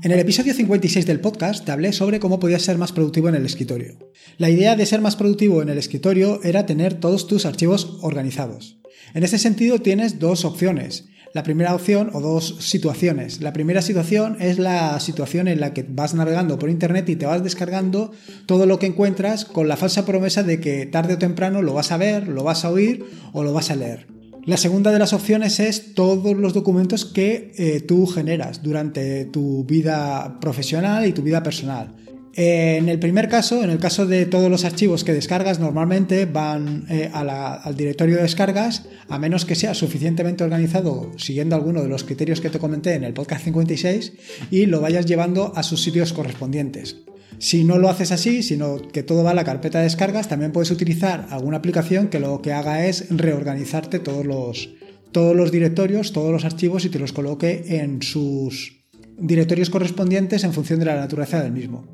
En 0.00 0.12
el 0.12 0.20
episodio 0.20 0.54
56 0.54 1.06
del 1.06 1.18
podcast 1.18 1.64
te 1.64 1.72
hablé 1.72 1.92
sobre 1.92 2.20
cómo 2.20 2.38
podías 2.38 2.62
ser 2.62 2.78
más 2.78 2.92
productivo 2.92 3.28
en 3.28 3.34
el 3.34 3.44
escritorio. 3.44 3.98
La 4.36 4.48
idea 4.48 4.76
de 4.76 4.86
ser 4.86 5.00
más 5.00 5.16
productivo 5.16 5.60
en 5.60 5.70
el 5.70 5.78
escritorio 5.78 6.40
era 6.44 6.66
tener 6.66 6.94
todos 6.94 7.26
tus 7.26 7.44
archivos 7.44 7.98
organizados. 8.00 8.78
En 9.12 9.24
este 9.24 9.38
sentido 9.38 9.80
tienes 9.80 10.20
dos 10.20 10.44
opciones. 10.44 11.08
La 11.34 11.42
primera 11.42 11.74
opción 11.74 12.10
o 12.12 12.20
dos 12.20 12.58
situaciones. 12.60 13.40
La 13.40 13.52
primera 13.52 13.82
situación 13.82 14.36
es 14.38 14.60
la 14.60 15.00
situación 15.00 15.48
en 15.48 15.58
la 15.58 15.74
que 15.74 15.84
vas 15.88 16.14
navegando 16.14 16.60
por 16.60 16.70
internet 16.70 17.08
y 17.08 17.16
te 17.16 17.26
vas 17.26 17.42
descargando 17.42 18.12
todo 18.46 18.66
lo 18.66 18.78
que 18.78 18.86
encuentras 18.86 19.44
con 19.44 19.66
la 19.66 19.76
falsa 19.76 20.06
promesa 20.06 20.44
de 20.44 20.60
que 20.60 20.86
tarde 20.86 21.14
o 21.14 21.18
temprano 21.18 21.60
lo 21.60 21.74
vas 21.74 21.90
a 21.90 21.96
ver, 21.96 22.28
lo 22.28 22.44
vas 22.44 22.64
a 22.64 22.70
oír 22.70 23.04
o 23.32 23.42
lo 23.42 23.52
vas 23.52 23.72
a 23.72 23.76
leer. 23.76 24.17
La 24.48 24.56
segunda 24.56 24.90
de 24.90 24.98
las 24.98 25.12
opciones 25.12 25.60
es 25.60 25.92
todos 25.92 26.34
los 26.34 26.54
documentos 26.54 27.04
que 27.04 27.52
eh, 27.58 27.82
tú 27.86 28.06
generas 28.06 28.62
durante 28.62 29.26
tu 29.26 29.66
vida 29.66 30.38
profesional 30.40 31.06
y 31.06 31.12
tu 31.12 31.20
vida 31.20 31.42
personal. 31.42 31.94
En 32.32 32.88
el 32.88 32.98
primer 32.98 33.28
caso, 33.28 33.62
en 33.62 33.68
el 33.68 33.78
caso 33.78 34.06
de 34.06 34.24
todos 34.24 34.50
los 34.50 34.64
archivos 34.64 35.04
que 35.04 35.12
descargas, 35.12 35.60
normalmente 35.60 36.24
van 36.24 36.86
eh, 36.88 37.10
al 37.12 37.76
directorio 37.76 38.16
de 38.16 38.22
descargas, 38.22 38.86
a 39.10 39.18
menos 39.18 39.44
que 39.44 39.54
sea 39.54 39.74
suficientemente 39.74 40.44
organizado 40.44 41.12
siguiendo 41.18 41.54
alguno 41.54 41.82
de 41.82 41.88
los 41.88 42.04
criterios 42.04 42.40
que 42.40 42.48
te 42.48 42.58
comenté 42.58 42.94
en 42.94 43.04
el 43.04 43.12
podcast 43.12 43.44
56 43.44 44.14
y 44.50 44.64
lo 44.64 44.80
vayas 44.80 45.04
llevando 45.04 45.52
a 45.56 45.62
sus 45.62 45.82
sitios 45.82 46.14
correspondientes. 46.14 46.96
Si 47.38 47.64
no 47.64 47.78
lo 47.78 47.88
haces 47.88 48.10
así, 48.10 48.42
sino 48.42 48.78
que 48.88 49.02
todo 49.02 49.22
va 49.22 49.30
a 49.30 49.34
la 49.34 49.44
carpeta 49.44 49.78
de 49.78 49.84
descargas, 49.84 50.28
también 50.28 50.52
puedes 50.52 50.70
utilizar 50.70 51.26
alguna 51.30 51.58
aplicación 51.58 52.08
que 52.08 52.18
lo 52.18 52.42
que 52.42 52.52
haga 52.52 52.86
es 52.86 53.06
reorganizarte 53.10 54.00
todos 54.00 54.26
los, 54.26 54.70
todos 55.12 55.36
los 55.36 55.52
directorios, 55.52 56.12
todos 56.12 56.32
los 56.32 56.44
archivos 56.44 56.84
y 56.84 56.88
te 56.88 56.98
los 56.98 57.12
coloque 57.12 57.64
en 57.80 58.02
sus 58.02 58.78
directorios 59.18 59.70
correspondientes 59.70 60.44
en 60.44 60.52
función 60.52 60.80
de 60.80 60.86
la 60.86 60.96
naturaleza 60.96 61.42
del 61.42 61.52
mismo. 61.52 61.84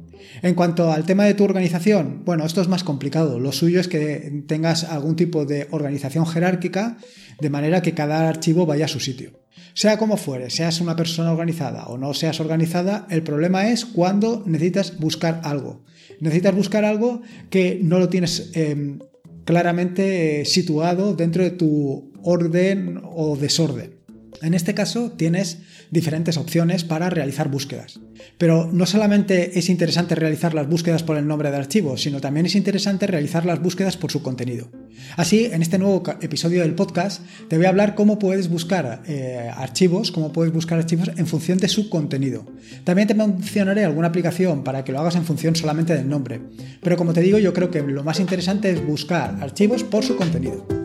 En 0.42 0.54
cuanto 0.54 0.90
al 0.90 1.04
tema 1.04 1.24
de 1.24 1.34
tu 1.34 1.44
organización, 1.44 2.22
bueno, 2.24 2.44
esto 2.46 2.60
es 2.60 2.68
más 2.68 2.82
complicado. 2.82 3.38
Lo 3.38 3.52
suyo 3.52 3.80
es 3.80 3.88
que 3.88 4.44
tengas 4.46 4.84
algún 4.84 5.16
tipo 5.16 5.44
de 5.44 5.68
organización 5.70 6.26
jerárquica 6.26 6.96
de 7.40 7.50
manera 7.50 7.82
que 7.82 7.94
cada 7.94 8.28
archivo 8.28 8.66
vaya 8.66 8.86
a 8.86 8.88
su 8.88 9.00
sitio. 9.00 9.43
Sea 9.74 9.98
como 9.98 10.16
fuere, 10.16 10.50
seas 10.50 10.80
una 10.80 10.96
persona 10.96 11.32
organizada 11.32 11.86
o 11.86 11.98
no 11.98 12.14
seas 12.14 12.40
organizada, 12.40 13.06
el 13.10 13.22
problema 13.22 13.68
es 13.70 13.84
cuando 13.84 14.42
necesitas 14.46 14.98
buscar 14.98 15.40
algo. 15.44 15.82
Necesitas 16.20 16.54
buscar 16.54 16.84
algo 16.84 17.22
que 17.50 17.80
no 17.82 17.98
lo 17.98 18.08
tienes 18.08 18.50
em, 18.54 18.98
claramente 19.44 20.40
eh, 20.40 20.44
situado 20.44 21.14
dentro 21.14 21.42
de 21.42 21.50
tu 21.50 22.12
orden 22.22 23.00
o 23.04 23.36
desorden. 23.36 24.03
En 24.42 24.54
este 24.54 24.74
caso 24.74 25.12
tienes 25.12 25.58
diferentes 25.90 26.36
opciones 26.36 26.84
para 26.84 27.10
realizar 27.10 27.48
búsquedas. 27.48 28.00
Pero 28.38 28.68
no 28.72 28.86
solamente 28.86 29.58
es 29.58 29.68
interesante 29.68 30.14
realizar 30.14 30.54
las 30.54 30.68
búsquedas 30.68 31.02
por 31.02 31.16
el 31.16 31.26
nombre 31.26 31.50
del 31.50 31.60
archivo, 31.60 31.96
sino 31.96 32.20
también 32.20 32.46
es 32.46 32.54
interesante 32.54 33.06
realizar 33.06 33.46
las 33.46 33.60
búsquedas 33.60 33.96
por 33.96 34.10
su 34.10 34.22
contenido. 34.22 34.70
Así, 35.16 35.46
en 35.46 35.62
este 35.62 35.78
nuevo 35.78 36.02
episodio 36.20 36.62
del 36.62 36.74
podcast, 36.74 37.22
te 37.48 37.56
voy 37.56 37.66
a 37.66 37.70
hablar 37.70 37.94
cómo 37.94 38.18
puedes 38.18 38.48
buscar 38.48 39.02
eh, 39.06 39.50
archivos, 39.54 40.10
cómo 40.10 40.32
puedes 40.32 40.52
buscar 40.52 40.78
archivos 40.78 41.10
en 41.16 41.26
función 41.26 41.58
de 41.58 41.68
su 41.68 41.88
contenido. 41.88 42.44
También 42.84 43.08
te 43.08 43.14
mencionaré 43.14 43.84
alguna 43.84 44.08
aplicación 44.08 44.64
para 44.64 44.84
que 44.84 44.92
lo 44.92 45.00
hagas 45.00 45.16
en 45.16 45.24
función 45.24 45.56
solamente 45.56 45.94
del 45.94 46.08
nombre. 46.08 46.40
Pero 46.82 46.96
como 46.96 47.12
te 47.12 47.20
digo, 47.20 47.38
yo 47.38 47.52
creo 47.52 47.70
que 47.70 47.82
lo 47.82 48.04
más 48.04 48.20
interesante 48.20 48.70
es 48.70 48.84
buscar 48.84 49.36
archivos 49.40 49.84
por 49.84 50.04
su 50.04 50.16
contenido. 50.16 50.83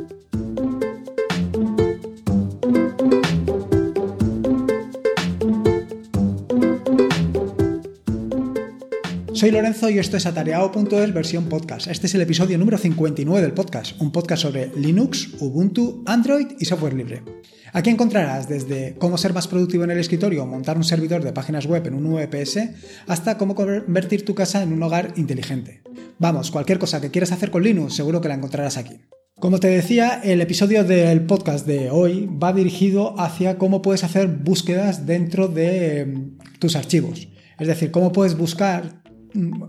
Soy 9.39 9.51
Lorenzo 9.51 9.89
y 9.89 9.97
esto 9.99 10.17
es 10.17 10.25
atareado.es 10.25 11.13
versión 11.13 11.45
podcast. 11.45 11.87
Este 11.87 12.07
es 12.07 12.15
el 12.15 12.19
episodio 12.19 12.57
número 12.57 12.77
59 12.77 13.41
del 13.41 13.53
podcast, 13.53 13.95
un 14.01 14.11
podcast 14.11 14.41
sobre 14.41 14.69
Linux, 14.75 15.29
Ubuntu, 15.39 16.03
Android 16.07 16.47
y 16.59 16.65
software 16.65 16.93
libre. 16.93 17.23
Aquí 17.71 17.89
encontrarás 17.89 18.49
desde 18.49 18.95
cómo 18.97 19.17
ser 19.17 19.31
más 19.31 19.47
productivo 19.47 19.85
en 19.85 19.91
el 19.91 19.99
escritorio 19.99 20.43
o 20.43 20.45
montar 20.45 20.75
un 20.75 20.83
servidor 20.83 21.23
de 21.23 21.31
páginas 21.31 21.67
web 21.67 21.87
en 21.87 21.93
un 21.93 22.13
VPS 22.15 22.57
hasta 23.07 23.37
cómo 23.37 23.55
convertir 23.55 24.25
tu 24.25 24.35
casa 24.35 24.61
en 24.61 24.73
un 24.73 24.83
hogar 24.83 25.13
inteligente. 25.15 25.83
Vamos, 26.17 26.51
cualquier 26.51 26.77
cosa 26.77 26.99
que 26.99 27.09
quieras 27.09 27.31
hacer 27.31 27.49
con 27.49 27.63
Linux 27.63 27.95
seguro 27.95 28.19
que 28.19 28.27
la 28.27 28.35
encontrarás 28.35 28.75
aquí. 28.75 28.99
Como 29.39 29.61
te 29.61 29.69
decía, 29.69 30.19
el 30.21 30.41
episodio 30.41 30.83
del 30.83 31.25
podcast 31.25 31.65
de 31.65 31.89
hoy 31.91 32.25
va 32.43 32.51
dirigido 32.51 33.17
hacia 33.17 33.57
cómo 33.57 33.81
puedes 33.81 34.03
hacer 34.03 34.27
búsquedas 34.27 35.05
dentro 35.05 35.47
de 35.47 36.07
mm, 36.07 36.59
tus 36.59 36.75
archivos. 36.75 37.29
Es 37.57 37.69
decir, 37.69 37.91
cómo 37.91 38.11
puedes 38.11 38.37
buscar 38.37 38.99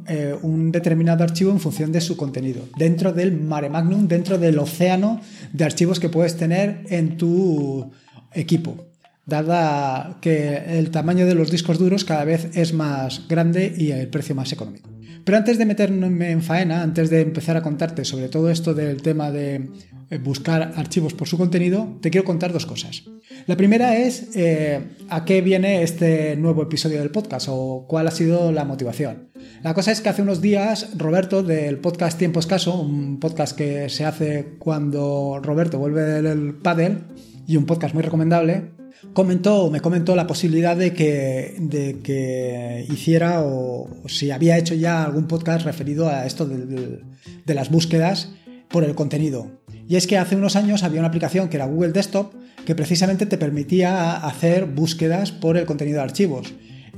eh, 0.07 0.35
un 0.43 0.73
determinado 0.73 1.25
archivo 1.25 1.51
en 1.51 1.61
función 1.61 1.93
de 1.93 2.01
su 2.01 2.17
contenido, 2.17 2.63
dentro 2.79 3.13
del 3.13 3.33
mare 3.33 3.69
magnum, 3.69 4.09
dentro 4.09 4.39
del 4.39 4.59
océano 4.59 5.21
de 5.53 5.65
archivos 5.65 6.01
que 6.01 6.09
puedes 6.09 6.37
tener 6.37 6.85
en 6.89 7.17
tu 7.17 7.91
equipo, 8.33 8.87
dada 9.27 10.19
que 10.21 10.79
el 10.79 10.91
tamaño 10.91 11.27
de 11.27 11.35
los 11.35 11.51
discos 11.51 11.79
duros 11.79 12.05
cada 12.05 12.25
vez 12.25 12.57
es 12.57 12.73
más 12.73 13.27
grande 13.29 13.73
y 13.77 13.91
el 13.91 14.09
precio 14.09 14.35
más 14.35 14.53
económico. 14.53 14.89
Pero 15.31 15.39
antes 15.39 15.59
de 15.59 15.65
meterme 15.65 16.33
en 16.33 16.43
faena, 16.43 16.83
antes 16.83 17.09
de 17.09 17.21
empezar 17.21 17.57
a 17.57 17.63
contarte 17.63 18.05
sobre 18.05 18.29
todo 18.29 18.51
esto 18.51 18.75
del 18.75 19.01
tema 19.01 19.31
de 19.31 19.71
eh, 20.11 20.19
buscar 20.19 20.73
archivos 20.75 21.15
por 21.15 21.29
su 21.29 21.39
contenido, 21.39 21.99
te 22.01 22.11
quiero 22.11 22.25
contar 22.25 22.53
dos 22.53 22.67
cosas. 22.67 23.05
La 23.47 23.57
primera 23.57 23.97
es 23.97 24.35
eh, 24.35 24.81
a 25.09 25.25
qué 25.25 25.41
viene 25.41 25.85
este 25.85 26.35
nuevo 26.35 26.65
episodio 26.65 26.99
del 26.99 27.13
podcast 27.13 27.47
o 27.49 27.87
cuál 27.89 28.09
ha 28.09 28.11
sido 28.11 28.51
la 28.51 28.65
motivación. 28.65 29.29
La 29.63 29.73
cosa 29.73 29.93
es 29.93 30.01
que 30.01 30.09
hace 30.09 30.23
unos 30.23 30.41
días 30.41 30.99
Roberto 30.99 31.45
del 31.45 31.79
podcast 31.79 32.19
Tiempo 32.19 32.41
Escaso, 32.41 32.81
un 32.81 33.21
podcast 33.21 33.57
que 33.57 33.89
se 33.89 34.05
hace 34.05 34.57
cuando 34.59 35.39
Roberto 35.41 35.79
vuelve 35.79 36.03
del 36.03 36.55
pádel 36.55 37.05
y 37.47 37.57
un 37.57 37.67
podcast 37.67 37.95
muy 37.95 38.03
recomendable, 38.03 38.80
comentó 39.13 39.71
me 39.71 39.81
comentó 39.81 40.15
la 40.17 40.27
posibilidad 40.27 40.77
de 40.77 40.93
que, 40.93 41.57
de 41.59 42.01
que 42.03 42.87
hiciera 42.91 43.43
o, 43.43 43.89
si 44.07 44.31
había 44.31 44.59
hecho 44.59 44.75
ya 44.75 45.05
algún 45.05 45.27
podcast 45.27 45.65
referido 45.65 46.09
a 46.09 46.27
esto 46.27 46.47
de 46.47 47.55
las 47.55 47.71
búsquedas 47.71 48.31
por 48.69 48.85
el 48.85 48.95
contenido. 48.95 49.61
Y 49.89 49.97
es 49.97 50.07
que 50.07 50.19
hace 50.19 50.37
unos 50.37 50.57
años 50.57 50.83
había 50.83 51.01
una 51.01 51.09
aplicación 51.09 51.49
que 51.49 51.57
era 51.57 51.67
Google 51.67 51.93
Desktop 51.93 52.33
que 52.65 52.75
precisamente 52.75 53.27
te 53.27 53.39
permitía 53.39 54.17
hacer 54.17 54.67
búsquedas 54.67 55.33
por 55.33 55.57
el 55.57 55.67
contenido 55.67 55.99
de 55.99 56.05
archivos. 56.05 56.53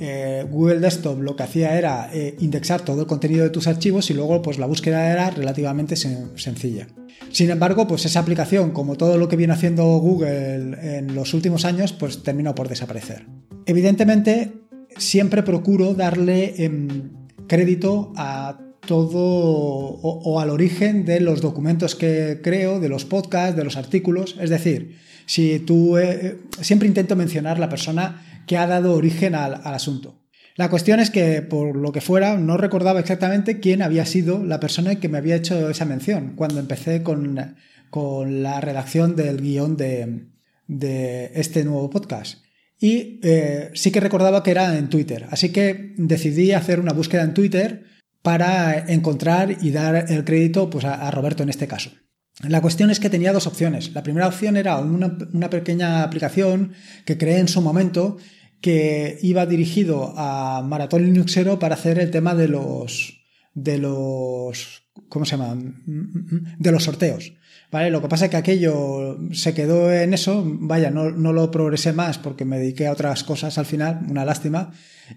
Eh, 0.05 0.45
Google 0.51 0.81
Desktop 0.81 1.21
lo 1.23 1.37
que 1.37 1.45
hacía 1.45 1.79
era 1.79 2.11
eh, 2.13 2.35
indexar 2.41 2.81
todo 2.81 3.03
el 3.03 3.07
contenido 3.07 3.45
de 3.45 3.51
tus 3.51 3.69
archivos 3.69 4.11
y 4.11 4.15
luego 4.15 4.43
pues 4.43 4.59
la 4.59 4.67
búsqueda 4.67 5.13
era 5.13 5.31
relativamente 5.31 5.95
sencilla. 5.95 6.89
Sin 7.31 7.51
embargo, 7.51 7.87
pues 7.87 8.05
esa 8.05 8.19
aplicación, 8.19 8.73
como 8.73 8.97
todo 8.97 9.17
lo 9.17 9.29
que 9.29 9.37
viene 9.37 9.53
haciendo 9.53 9.85
Google 9.99 10.99
en 10.99 11.15
los 11.15 11.35
últimos 11.35 11.65
años, 11.65 11.93
pues 11.93 12.25
terminó 12.25 12.53
por 12.53 12.69
desaparecer. 12.69 13.27
Evidentemente, 13.65 14.53
siempre 14.97 15.45
procuro 15.45 15.95
darle 15.95 16.65
em, 16.65 17.13
crédito 17.47 18.13
a 18.17 18.59
todo 18.85 19.21
o, 19.21 20.41
al 20.41 20.51
origen 20.51 21.05
de 21.05 21.21
los 21.21 21.41
documentos 21.41 21.95
que 21.95 22.41
creo, 22.43 22.81
de 22.81 22.89
los 22.89 23.05
podcasts, 23.05 23.57
de 23.57 23.63
los 23.63 23.77
artículos. 23.77 24.37
Es 24.41 24.51
decir, 24.51 24.99
si 25.27 25.59
tú 25.61 25.99
eh, 25.99 26.39
siempre 26.61 26.89
intento 26.89 27.17
mencionar 27.17 27.59
la 27.59 27.69
persona 27.69 28.43
que 28.47 28.57
ha 28.57 28.67
dado 28.67 28.95
origen 28.95 29.35
al, 29.35 29.55
asunto. 29.65 30.19
La 30.57 30.69
cuestión 30.69 31.01
es 31.01 31.11
que, 31.11 31.43
por 31.43 31.77
lo 31.77 31.93
que 31.93 32.01
fuera, 32.01 32.37
no 32.37 32.57
recordaba 32.57 33.01
exactamente 33.01 33.61
quién 33.61 33.83
había 33.83 34.05
sido 34.05 34.45
la 34.45 34.61
persona 34.61 34.97
que 34.97 35.09
me 35.09 35.19
había 35.19 35.37
hecho 35.37 35.71
esa 35.71 35.85
mención 35.85 36.35
cuando 36.37 36.61
empecé 36.61 37.03
con, 37.03 37.35
la 37.35 38.61
redacción 38.61 39.17
del 39.17 39.41
guion 39.41 39.77
de, 39.77 41.31
este 41.35 41.65
nuevo 41.65 41.89
podcast. 41.91 42.45
Y 42.79 43.21
eh, 43.23 43.71
sí 43.75 43.93
que 43.93 44.01
recordaba 44.01 44.43
que 44.43 44.51
era 44.51 44.77
en 44.77 44.89
Twitter, 44.89 45.27
así 45.31 45.51
que 45.51 45.95
decidí 45.97 46.53
hacer 46.53 46.81
una 46.81 46.93
búsqueda 46.93 47.23
en 47.23 47.33
Twitter 47.33 47.85
para 48.23 48.79
encontrar 48.93 49.57
y 49.61 49.71
dar 49.71 50.07
el 50.11 50.25
crédito 50.25 50.71
pues, 50.71 50.85
a, 50.85 51.11
Roberto 51.11 51.43
en 51.43 51.49
este 51.49 51.67
caso. 51.67 51.91
La 52.41 52.61
cuestión 52.61 52.91
es 52.91 52.99
que 52.99 53.11
tenía 53.11 53.33
dos 53.33 53.47
opciones. 53.47 53.93
La 53.93 54.03
primera 54.03 54.27
opción 54.27 54.57
era 54.57 54.79
una, 54.79 55.51
pequeña 55.51 56.03
aplicación 56.03 56.73
que 57.05 57.19
creé 57.19 57.39
en 57.39 57.49
su 57.49 57.61
momento 57.61 58.17
que 58.61 59.19
iba 59.23 59.45
dirigido 59.47 60.15
a 60.17 60.63
Maratón 60.65 61.05
Linuxero 61.05 61.59
para 61.59 61.75
hacer 61.75 61.99
el 61.99 62.11
tema 62.11 62.35
de 62.35 62.49
los 62.49 63.19
de 63.55 63.77
los 63.77 64.85
¿cómo 65.09 65.25
se 65.25 65.37
llama? 65.37 65.57
de 65.87 66.73
los 66.73 66.85
sorteos. 66.85 67.35
¿Vale? 67.73 67.89
Lo 67.89 68.03
que 68.03 68.09
pasa 68.09 68.27
es 68.27 68.31
que 68.31 68.37
aquello 68.37 69.19
se 69.33 69.55
quedó 69.55 69.91
en 69.91 70.13
eso, 70.13 70.43
vaya, 70.45 70.91
no, 70.91 71.11
no 71.11 71.33
lo 71.33 71.51
progresé 71.51 71.95
más 71.95 72.19
porque 72.19 72.45
me 72.45 72.59
dediqué 72.59 72.87
a 72.87 72.93
otras 72.93 73.25
cosas 73.25 73.57
al 73.57 73.65
final, 73.65 74.03
una 74.11 74.27
lástima, 74.27 74.73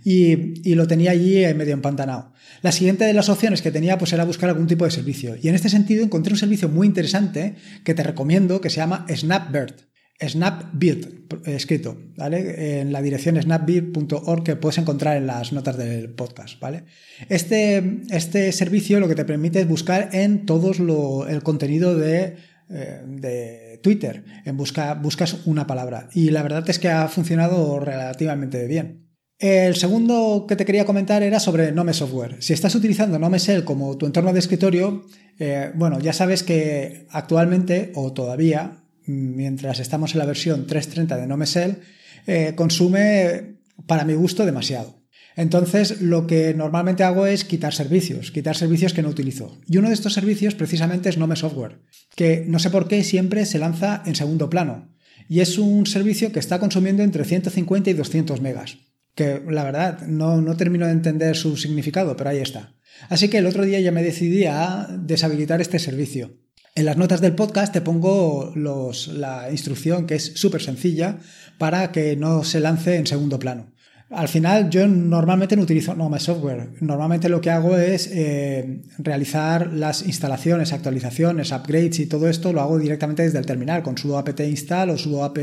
y, 0.06 0.68
y, 0.70 0.76
lo 0.76 0.88
tenía 0.88 1.12
allí 1.12 1.42
medio 1.54 1.74
empantanado. 1.74 2.32
La 2.62 2.72
siguiente 2.72 3.04
de 3.04 3.14
las 3.14 3.28
opciones 3.28 3.62
que 3.62 3.72
tenía 3.72 3.98
pues 3.98 4.14
era 4.14 4.24
buscar 4.24 4.50
algún 4.50 4.68
tipo 4.68 4.86
de 4.86 4.92
servicio. 4.92 5.36
Y 5.42 5.50
en 5.50 5.56
este 5.56 5.68
sentido 5.68 6.02
encontré 6.02 6.32
un 6.32 6.40
servicio 6.40 6.70
muy 6.70 6.88
interesante 6.88 7.56
que 7.84 7.94
te 7.94 8.04
recomiendo 8.04 8.62
que 8.62 8.70
se 8.70 8.78
llama 8.78 9.06
Snapbird. 9.14 9.76
Snapbeard, 10.20 11.46
escrito, 11.46 11.98
¿vale? 12.16 12.80
En 12.80 12.94
la 12.94 13.02
dirección 13.02 13.42
snapbeard.org 13.42 14.44
que 14.44 14.56
puedes 14.56 14.78
encontrar 14.78 15.18
en 15.18 15.28
las 15.28 15.52
notas 15.52 15.78
del 15.78 16.10
podcast, 16.10 16.60
¿vale? 16.60 16.86
Este, 17.28 18.02
este 18.10 18.52
servicio 18.54 19.00
lo 19.00 19.10
que 19.10 19.16
te 19.16 19.26
permite 19.26 19.60
es 19.60 19.68
buscar 19.68 20.10
en 20.14 20.46
todos 20.46 20.80
el 20.80 21.44
contenido 21.44 21.98
de, 21.98 22.38
eh, 22.70 23.02
de 23.06 23.80
Twitter, 23.84 24.24
en 24.46 24.56
busca, 24.56 24.94
buscas 24.94 25.46
una 25.46 25.68
palabra. 25.68 26.10
Y 26.14 26.30
la 26.30 26.44
verdad 26.44 26.70
es 26.70 26.80
que 26.80 26.90
ha 26.90 27.08
funcionado 27.10 27.80
relativamente 27.82 28.66
bien. 28.68 29.06
El 29.38 29.76
segundo 29.76 30.46
que 30.48 30.56
te 30.56 30.64
quería 30.64 30.86
comentar 30.86 31.22
era 31.22 31.42
sobre 31.42 31.74
Nome 31.74 31.92
Software. 31.92 32.38
Si 32.40 32.54
estás 32.54 32.74
utilizando 32.74 33.20
NomeSell 33.20 33.66
como 33.66 33.98
tu 33.98 34.06
entorno 34.06 34.32
de 34.32 34.40
escritorio, 34.40 35.04
eh, 35.40 35.72
bueno, 35.76 36.00
ya 36.00 36.14
sabes 36.14 36.42
que 36.42 37.06
actualmente 37.10 37.92
o 37.96 38.14
todavía 38.14 38.85
mientras 39.08 39.80
estamos 39.80 40.14
en 40.14 40.20
la 40.20 40.26
versión 40.26 40.68
3.30 40.68 41.20
de 41.20 41.28
NoMesel, 41.28 41.80
eh, 42.28 42.54
consume, 42.56 43.58
para 43.88 44.06
mi 44.06 44.14
gusto, 44.14 44.46
demasiado. 44.46 45.06
Entonces, 45.36 46.02
lo 46.02 46.28
que 46.28 46.54
normalmente 46.54 47.04
hago 47.04 47.28
es 47.28 47.44
quitar 47.44 47.74
servicios, 47.74 48.32
quitar 48.32 48.56
servicios 48.56 48.94
que 48.94 49.02
no 49.02 49.10
utilizo. 49.10 49.60
Y 49.68 49.78
uno 49.78 49.90
de 49.90 49.94
estos 49.94 50.14
servicios 50.14 50.56
precisamente 50.56 51.10
es 51.10 51.18
Nome 51.18 51.36
Software, 51.36 51.82
que 52.16 52.46
no 52.48 52.60
sé 52.60 52.70
por 52.70 52.88
qué 52.88 53.04
siempre 53.04 53.46
se 53.46 53.60
lanza 53.60 54.02
en 54.06 54.16
segundo 54.16 54.50
plano. 54.50 54.96
Y 55.28 55.42
es 55.42 55.58
un 55.58 55.86
servicio 55.86 56.32
que 56.32 56.40
está 56.40 56.60
consumiendo 56.60 57.04
entre 57.04 57.26
150 57.26 57.90
y 57.90 57.94
200 57.94 58.42
megas, 58.42 58.78
que 59.14 59.42
la 59.50 59.64
verdad 59.64 60.08
no, 60.08 60.42
no 60.42 60.56
termino 60.56 60.86
de 60.86 60.94
entender 60.94 61.36
su 61.36 61.58
significado, 61.58 62.16
pero 62.16 62.30
ahí 62.30 62.38
está. 62.38 62.76
Así 63.10 63.28
que 63.28 63.40
el 63.40 63.46
otro 63.46 63.66
día 63.66 63.82
ya 63.82 63.92
me 63.92 64.04
decidí 64.04 64.46
a 64.46 64.88
deshabilitar 64.90 65.60
este 65.60 65.80
servicio. 65.80 66.38
En 66.78 66.84
las 66.84 66.98
notas 66.98 67.22
del 67.22 67.36
podcast 67.36 67.72
te 67.72 67.80
pongo 67.80 68.52
la 68.54 69.48
instrucción 69.50 70.06
que 70.06 70.16
es 70.16 70.34
súper 70.36 70.62
sencilla 70.62 71.20
para 71.58 71.94
que 71.94 72.18
no 72.18 72.44
se 72.44 72.60
lance 72.60 72.98
en 72.98 73.08
segundo 73.08 73.40
plano. 73.40 73.72
Al 74.10 74.28
final 74.28 74.70
yo 74.70 74.86
normalmente 74.86 75.56
no 75.56 75.62
utilizo 75.62 75.96
Nome 75.96 76.20
Software. 76.20 76.72
Normalmente 76.82 77.30
lo 77.30 77.40
que 77.40 77.50
hago 77.50 77.78
es 77.78 78.10
eh, 78.12 78.82
realizar 78.98 79.72
las 79.72 80.06
instalaciones, 80.06 80.74
actualizaciones, 80.74 81.54
upgrades 81.54 82.00
y 82.00 82.08
todo 82.08 82.28
esto 82.28 82.52
lo 82.52 82.60
hago 82.60 82.78
directamente 82.78 83.24
desde 83.24 83.40
el 83.40 83.46
terminal 83.46 83.82
con 83.82 83.98
sudo 83.98 84.18
apt 84.18 84.42
install 84.42 84.90
o 84.90 84.98
sudo 84.98 85.24
apt, 85.24 85.40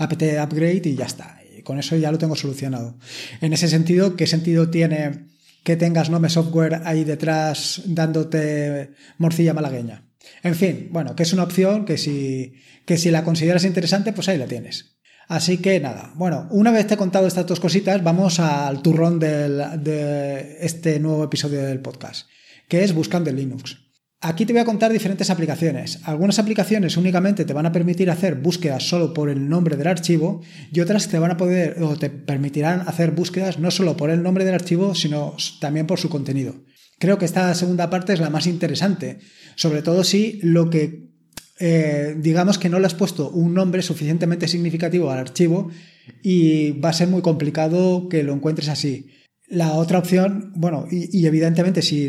upgrade 0.00 0.82
y 0.86 0.94
ya 0.94 1.04
está. 1.04 1.38
Con 1.64 1.80
eso 1.80 1.96
ya 1.96 2.10
lo 2.10 2.16
tengo 2.16 2.34
solucionado. 2.34 2.96
En 3.42 3.52
ese 3.52 3.68
sentido, 3.68 4.16
¿qué 4.16 4.26
sentido 4.26 4.70
tiene 4.70 5.26
que 5.64 5.76
tengas 5.76 6.08
Nome 6.08 6.30
Software 6.30 6.80
ahí 6.86 7.04
detrás 7.04 7.82
dándote 7.84 8.92
morcilla 9.18 9.52
malagueña? 9.52 10.04
En 10.42 10.54
fin, 10.54 10.88
bueno, 10.90 11.14
que 11.14 11.22
es 11.22 11.32
una 11.32 11.44
opción 11.44 11.84
que 11.84 11.98
si, 11.98 12.54
que 12.84 12.96
si 12.96 13.10
la 13.10 13.24
consideras 13.24 13.64
interesante, 13.64 14.12
pues 14.12 14.28
ahí 14.28 14.38
la 14.38 14.46
tienes. 14.46 14.96
Así 15.28 15.58
que 15.58 15.80
nada, 15.80 16.12
bueno, 16.16 16.48
una 16.50 16.70
vez 16.70 16.86
te 16.86 16.94
he 16.94 16.96
contado 16.96 17.26
estas 17.26 17.46
dos 17.46 17.60
cositas, 17.60 18.02
vamos 18.02 18.40
al 18.40 18.82
turrón 18.82 19.18
de 19.18 20.58
este 20.60 20.98
nuevo 21.00 21.24
episodio 21.24 21.62
del 21.62 21.80
podcast, 21.80 22.28
que 22.68 22.84
es 22.84 22.92
Buscando 22.92 23.30
en 23.30 23.36
Linux. 23.36 23.82
Aquí 24.24 24.46
te 24.46 24.52
voy 24.52 24.62
a 24.62 24.64
contar 24.64 24.92
diferentes 24.92 25.30
aplicaciones. 25.30 25.98
Algunas 26.04 26.38
aplicaciones 26.38 26.96
únicamente 26.96 27.44
te 27.44 27.52
van 27.52 27.66
a 27.66 27.72
permitir 27.72 28.08
hacer 28.08 28.36
búsquedas 28.36 28.84
solo 28.88 29.12
por 29.12 29.28
el 29.28 29.48
nombre 29.48 29.76
del 29.76 29.88
archivo 29.88 30.42
y 30.72 30.78
otras 30.78 31.08
te 31.08 31.18
van 31.18 31.32
a 31.32 31.36
poder 31.36 31.82
o 31.82 31.96
te 31.96 32.08
permitirán 32.08 32.82
hacer 32.86 33.10
búsquedas 33.10 33.58
no 33.58 33.72
solo 33.72 33.96
por 33.96 34.10
el 34.10 34.22
nombre 34.22 34.44
del 34.44 34.54
archivo, 34.54 34.94
sino 34.94 35.34
también 35.60 35.88
por 35.88 35.98
su 35.98 36.08
contenido. 36.08 36.54
Creo 37.02 37.18
que 37.18 37.24
esta 37.24 37.52
segunda 37.56 37.90
parte 37.90 38.12
es 38.12 38.20
la 38.20 38.30
más 38.30 38.46
interesante, 38.46 39.18
sobre 39.56 39.82
todo 39.82 40.04
si 40.04 40.38
lo 40.40 40.70
que 40.70 41.08
eh, 41.58 42.14
digamos 42.16 42.58
que 42.58 42.68
no 42.68 42.78
le 42.78 42.86
has 42.86 42.94
puesto 42.94 43.28
un 43.28 43.54
nombre 43.54 43.82
suficientemente 43.82 44.46
significativo 44.46 45.10
al 45.10 45.18
archivo 45.18 45.68
y 46.22 46.78
va 46.78 46.90
a 46.90 46.92
ser 46.92 47.08
muy 47.08 47.20
complicado 47.20 48.08
que 48.08 48.22
lo 48.22 48.32
encuentres 48.32 48.68
así. 48.68 49.08
La 49.48 49.72
otra 49.72 49.98
opción, 49.98 50.52
bueno, 50.54 50.86
y, 50.92 51.26
evidentemente 51.26 51.82
si 51.82 52.08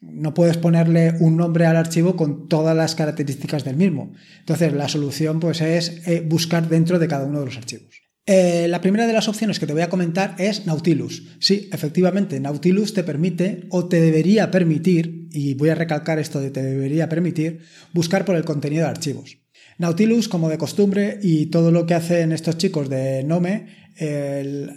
no 0.00 0.32
puedes 0.32 0.56
ponerle 0.56 1.12
un 1.20 1.36
nombre 1.36 1.66
al 1.66 1.76
archivo 1.76 2.16
con 2.16 2.48
todas 2.48 2.74
las 2.74 2.94
características 2.94 3.64
del 3.64 3.76
mismo. 3.76 4.14
Entonces 4.38 4.72
la 4.72 4.88
solución 4.88 5.40
pues 5.40 5.60
es 5.60 6.08
eh, 6.08 6.24
buscar 6.26 6.70
dentro 6.70 6.98
de 6.98 7.06
cada 7.06 7.26
uno 7.26 7.40
de 7.40 7.44
los 7.44 7.58
archivos. 7.58 8.01
Eh, 8.24 8.68
la 8.68 8.80
primera 8.80 9.06
de 9.06 9.12
las 9.12 9.28
opciones 9.28 9.58
que 9.58 9.66
te 9.66 9.72
voy 9.72 9.82
a 9.82 9.88
comentar 9.88 10.36
es 10.38 10.64
Nautilus. 10.64 11.24
Sí, 11.40 11.68
efectivamente, 11.72 12.38
Nautilus 12.38 12.94
te 12.94 13.02
permite 13.02 13.66
o 13.70 13.88
te 13.88 14.00
debería 14.00 14.50
permitir, 14.50 15.28
y 15.32 15.54
voy 15.54 15.70
a 15.70 15.74
recalcar 15.74 16.18
esto 16.20 16.40
de 16.40 16.50
te 16.50 16.62
debería 16.62 17.08
permitir, 17.08 17.60
buscar 17.92 18.24
por 18.24 18.36
el 18.36 18.44
contenido 18.44 18.84
de 18.84 18.90
archivos. 18.90 19.38
Nautilus, 19.78 20.28
como 20.28 20.48
de 20.48 20.58
costumbre, 20.58 21.18
y 21.20 21.46
todo 21.46 21.72
lo 21.72 21.86
que 21.86 21.94
hacen 21.94 22.30
estos 22.30 22.58
chicos 22.58 22.88
de 22.88 23.24
Nome, 23.24 23.66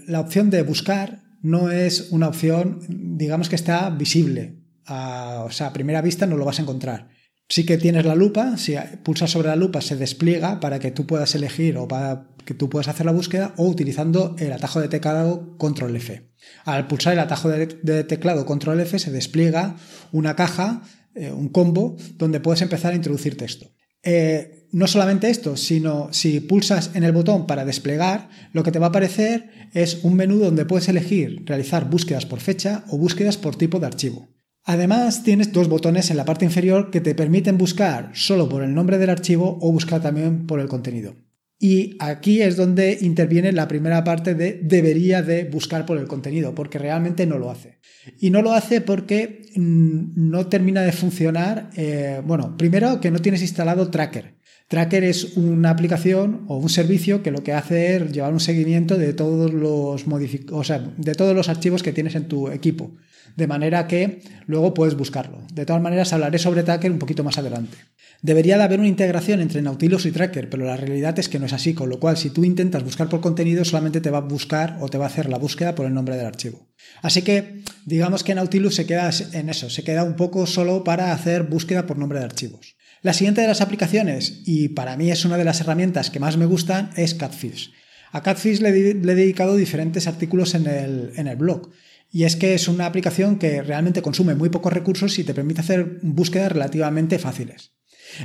la 0.08 0.20
opción 0.20 0.50
de 0.50 0.64
buscar 0.64 1.24
no 1.42 1.70
es 1.70 2.08
una 2.12 2.28
opción, 2.28 2.80
digamos 2.90 3.50
que 3.50 3.56
está 3.56 3.90
visible. 3.92 4.64
o 4.88 5.52
sea, 5.52 5.68
a 5.68 5.74
primera 5.74 6.02
vista 6.02 6.26
no 6.26 6.38
lo 6.38 6.46
vas 6.46 6.58
a 6.58 6.64
encontrar. 6.64 7.10
Sí 7.48 7.64
que 7.64 7.78
tienes 7.78 8.06
la 8.06 8.16
lupa, 8.16 8.58
si 8.58 8.76
pulsas 9.04 9.30
sobre 9.30 9.50
la 9.50 9.56
lupa 9.56 9.82
se 9.82 9.96
despliega 9.96 10.60
para 10.60 10.80
que 10.80 10.90
tú 10.90 11.06
puedas 11.06 11.36
elegir 11.36 11.78
o 11.78 11.88
para 11.88 12.35
que 12.46 12.54
tú 12.54 12.70
puedas 12.70 12.88
hacer 12.88 13.06
la 13.06 13.12
búsqueda 13.12 13.54
o 13.58 13.68
utilizando 13.68 14.36
el 14.40 14.54
atajo 14.54 14.80
de 14.80 14.88
teclado 14.88 15.58
control 15.58 15.96
F. 15.96 16.30
Al 16.64 16.88
pulsar 16.88 17.14
el 17.14 17.20
atajo 17.20 17.50
de, 17.50 18.04
teclado 18.04 18.46
control 18.46 18.80
F 18.82 19.00
se 19.00 19.12
despliega 19.12 19.76
una 20.12 20.36
caja, 20.36 20.84
eh, 21.16 21.32
un 21.32 21.50
combo, 21.50 21.98
donde 22.18 22.40
puedes 22.40 22.62
empezar 22.62 22.94
a 22.94 22.96
introducir 22.96 23.38
texto. 23.38 23.72
Eh, 24.04 24.68
no 24.72 24.88
solamente 24.88 25.30
esto, 25.30 25.58
sino 25.58 26.10
si 26.12 26.40
pulsas 26.40 26.92
en 26.94 27.04
el 27.04 27.12
botón 27.12 27.48
para 27.48 27.66
desplegar, 27.66 28.30
lo 28.54 28.62
que 28.62 28.72
te 28.72 28.78
va 28.78 28.88
a 28.88 28.90
aparecer 28.90 29.50
es 29.74 30.04
un 30.04 30.16
menú 30.16 30.38
donde 30.38 30.66
puedes 30.66 30.88
elegir 30.90 31.44
realizar 31.46 31.90
búsquedas 31.90 32.26
por 32.26 32.40
fecha 32.40 32.84
o 32.90 32.98
búsquedas 32.98 33.38
por 33.38 33.56
tipo 33.56 33.80
de 33.80 33.88
archivo. 33.88 34.28
Además, 34.64 35.24
tienes 35.24 35.54
dos 35.54 35.70
botones 35.70 36.10
en 36.12 36.18
la 36.18 36.26
parte 36.26 36.46
inferior 36.46 36.92
que 36.92 37.02
te 37.02 37.16
permiten 37.16 37.58
buscar 37.58 38.12
solo 38.14 38.50
por 38.50 38.64
el 38.64 38.74
nombre 38.74 38.98
del 38.98 39.12
archivo 39.12 39.58
o 39.62 39.72
buscar 39.72 40.02
también 40.02 40.46
por 40.48 40.60
el 40.60 40.68
contenido. 40.68 41.16
Y 41.58 41.96
aquí 42.00 42.42
es 42.42 42.58
donde 42.58 42.98
interviene 43.02 43.52
la 43.52 43.68
primera 43.68 44.04
parte 44.04 44.36
de 44.36 44.60
debería 44.62 45.22
de 45.22 45.46
buscar 45.46 45.86
por 45.86 45.98
el 45.98 46.08
contenido, 46.08 46.54
porque 46.54 46.80
realmente 46.80 47.26
no 47.26 47.38
lo 47.38 47.50
hace. 47.50 47.80
Y 48.20 48.30
no 48.30 48.42
lo 48.42 48.54
hace 48.54 48.82
porque 48.82 49.42
mm, 49.56 50.30
no 50.30 50.48
termina 50.48 50.82
de 50.82 50.92
funcionar. 50.92 51.70
Eh, 51.76 52.22
bueno, 52.26 52.58
primero 52.58 53.00
que 53.00 53.12
no 53.12 53.20
tienes 53.20 53.42
instalado 53.42 53.90
Tracker. 53.90 54.36
Tracker 54.68 55.04
es 55.04 55.38
una 55.38 55.70
aplicación 55.70 56.46
o 56.48 56.58
un 56.58 56.70
servicio 56.70 57.22
que 57.24 57.32
lo 57.32 57.44
que 57.44 57.54
hace 57.54 57.96
es 57.96 58.12
llevar 58.12 58.34
un 58.34 58.40
seguimiento 58.40 58.98
de 58.98 59.14
todos 59.14 59.54
los 59.54 60.06
o 60.52 60.64
sea, 60.64 60.80
de 60.98 61.16
todos 61.16 61.36
los 61.36 61.50
archivos 61.50 61.84
que 61.84 61.94
tienes 61.94 62.16
en 62.16 62.28
tu 62.28 62.50
equipo 62.50 62.92
de 63.36 63.48
manera 63.48 63.88
que 63.88 64.22
luego 64.48 64.74
puedes 64.74 64.96
buscarlo. 64.96 65.40
De 65.54 65.66
todas 65.66 65.82
maneras, 65.82 66.14
hablaré 66.14 66.40
sobre 66.40 66.64
Tracker 66.64 66.92
un 66.92 67.00
poquito 67.00 67.24
más 67.24 67.38
adelante. 67.38 67.78
Debería 68.26 68.58
de 68.58 68.64
haber 68.64 68.80
una 68.80 68.90
integración 68.90 69.40
entre 69.40 69.62
Nautilus 69.62 70.08
y 70.08 70.12
Tracker, 70.12 70.50
pero 70.50 70.66
la 70.66 70.76
realidad 70.76 71.20
es 71.20 71.30
que 71.30 71.38
no 71.38 71.46
es 71.46 71.54
así, 71.54 71.76
con 71.76 71.92
lo 71.92 72.00
cual 72.00 72.18
si 72.18 72.32
tú 72.32 72.44
intentas 72.44 72.84
buscar 72.84 73.08
por 73.08 73.22
contenido 73.22 73.64
solamente 73.64 74.02
te 74.02 74.10
va 74.10 74.18
a 74.18 74.22
buscar 74.22 74.80
o 74.82 74.90
te 74.90 74.98
va 74.98 75.06
a 75.06 75.10
hacer 75.10 75.30
la 75.30 75.38
búsqueda 75.38 75.76
por 75.76 75.86
el 75.86 75.94
nombre 75.94 76.18
del 76.18 76.26
archivo. 76.26 76.68
Así 77.04 77.22
que 77.22 77.62
digamos 77.86 78.24
que 78.24 78.34
Nautilus 78.34 78.74
se 78.74 78.88
queda 78.88 79.12
en 79.34 79.50
eso, 79.50 79.70
se 79.70 79.84
queda 79.84 80.04
un 80.04 80.16
poco 80.16 80.48
solo 80.48 80.84
para 80.84 81.14
hacer 81.14 81.44
búsqueda 81.44 81.86
por 81.86 82.00
nombre 82.00 82.18
de 82.18 82.26
archivos. 82.26 82.78
La 83.04 83.14
siguiente 83.14 83.42
de 83.42 83.48
las 83.48 83.62
aplicaciones, 83.62 84.42
y 84.44 84.70
para 84.70 84.98
mí 84.98 85.12
es 85.12 85.24
una 85.24 85.38
de 85.38 85.46
las 85.46 85.62
herramientas 85.62 86.10
que 86.10 86.20
más 86.20 86.36
me 86.36 86.48
gustan, 86.48 86.90
es 86.96 87.14
Catfish. 87.14 87.74
A 88.12 88.24
Catfish 88.24 88.60
le, 88.60 88.70
he 88.70 88.96
dedicado 88.96 89.56
diferentes 89.56 90.08
artículos 90.08 90.56
en 90.56 90.66
el, 90.66 91.12
en 91.16 91.28
el 91.28 91.36
blog. 91.36 91.70
Y 92.12 92.24
es 92.24 92.36
que 92.38 92.56
es 92.56 92.68
una 92.68 92.88
aplicación 92.88 93.38
que 93.38 93.62
realmente 93.62 94.02
consume 94.02 94.34
muy 94.34 94.50
pocos 94.50 94.74
recursos 94.74 95.20
y 95.20 95.24
te 95.24 95.36
permite 95.36 95.62
hacer 95.62 96.00
búsquedas 96.02 96.52
relativamente 96.54 97.20
fáciles. 97.20 97.75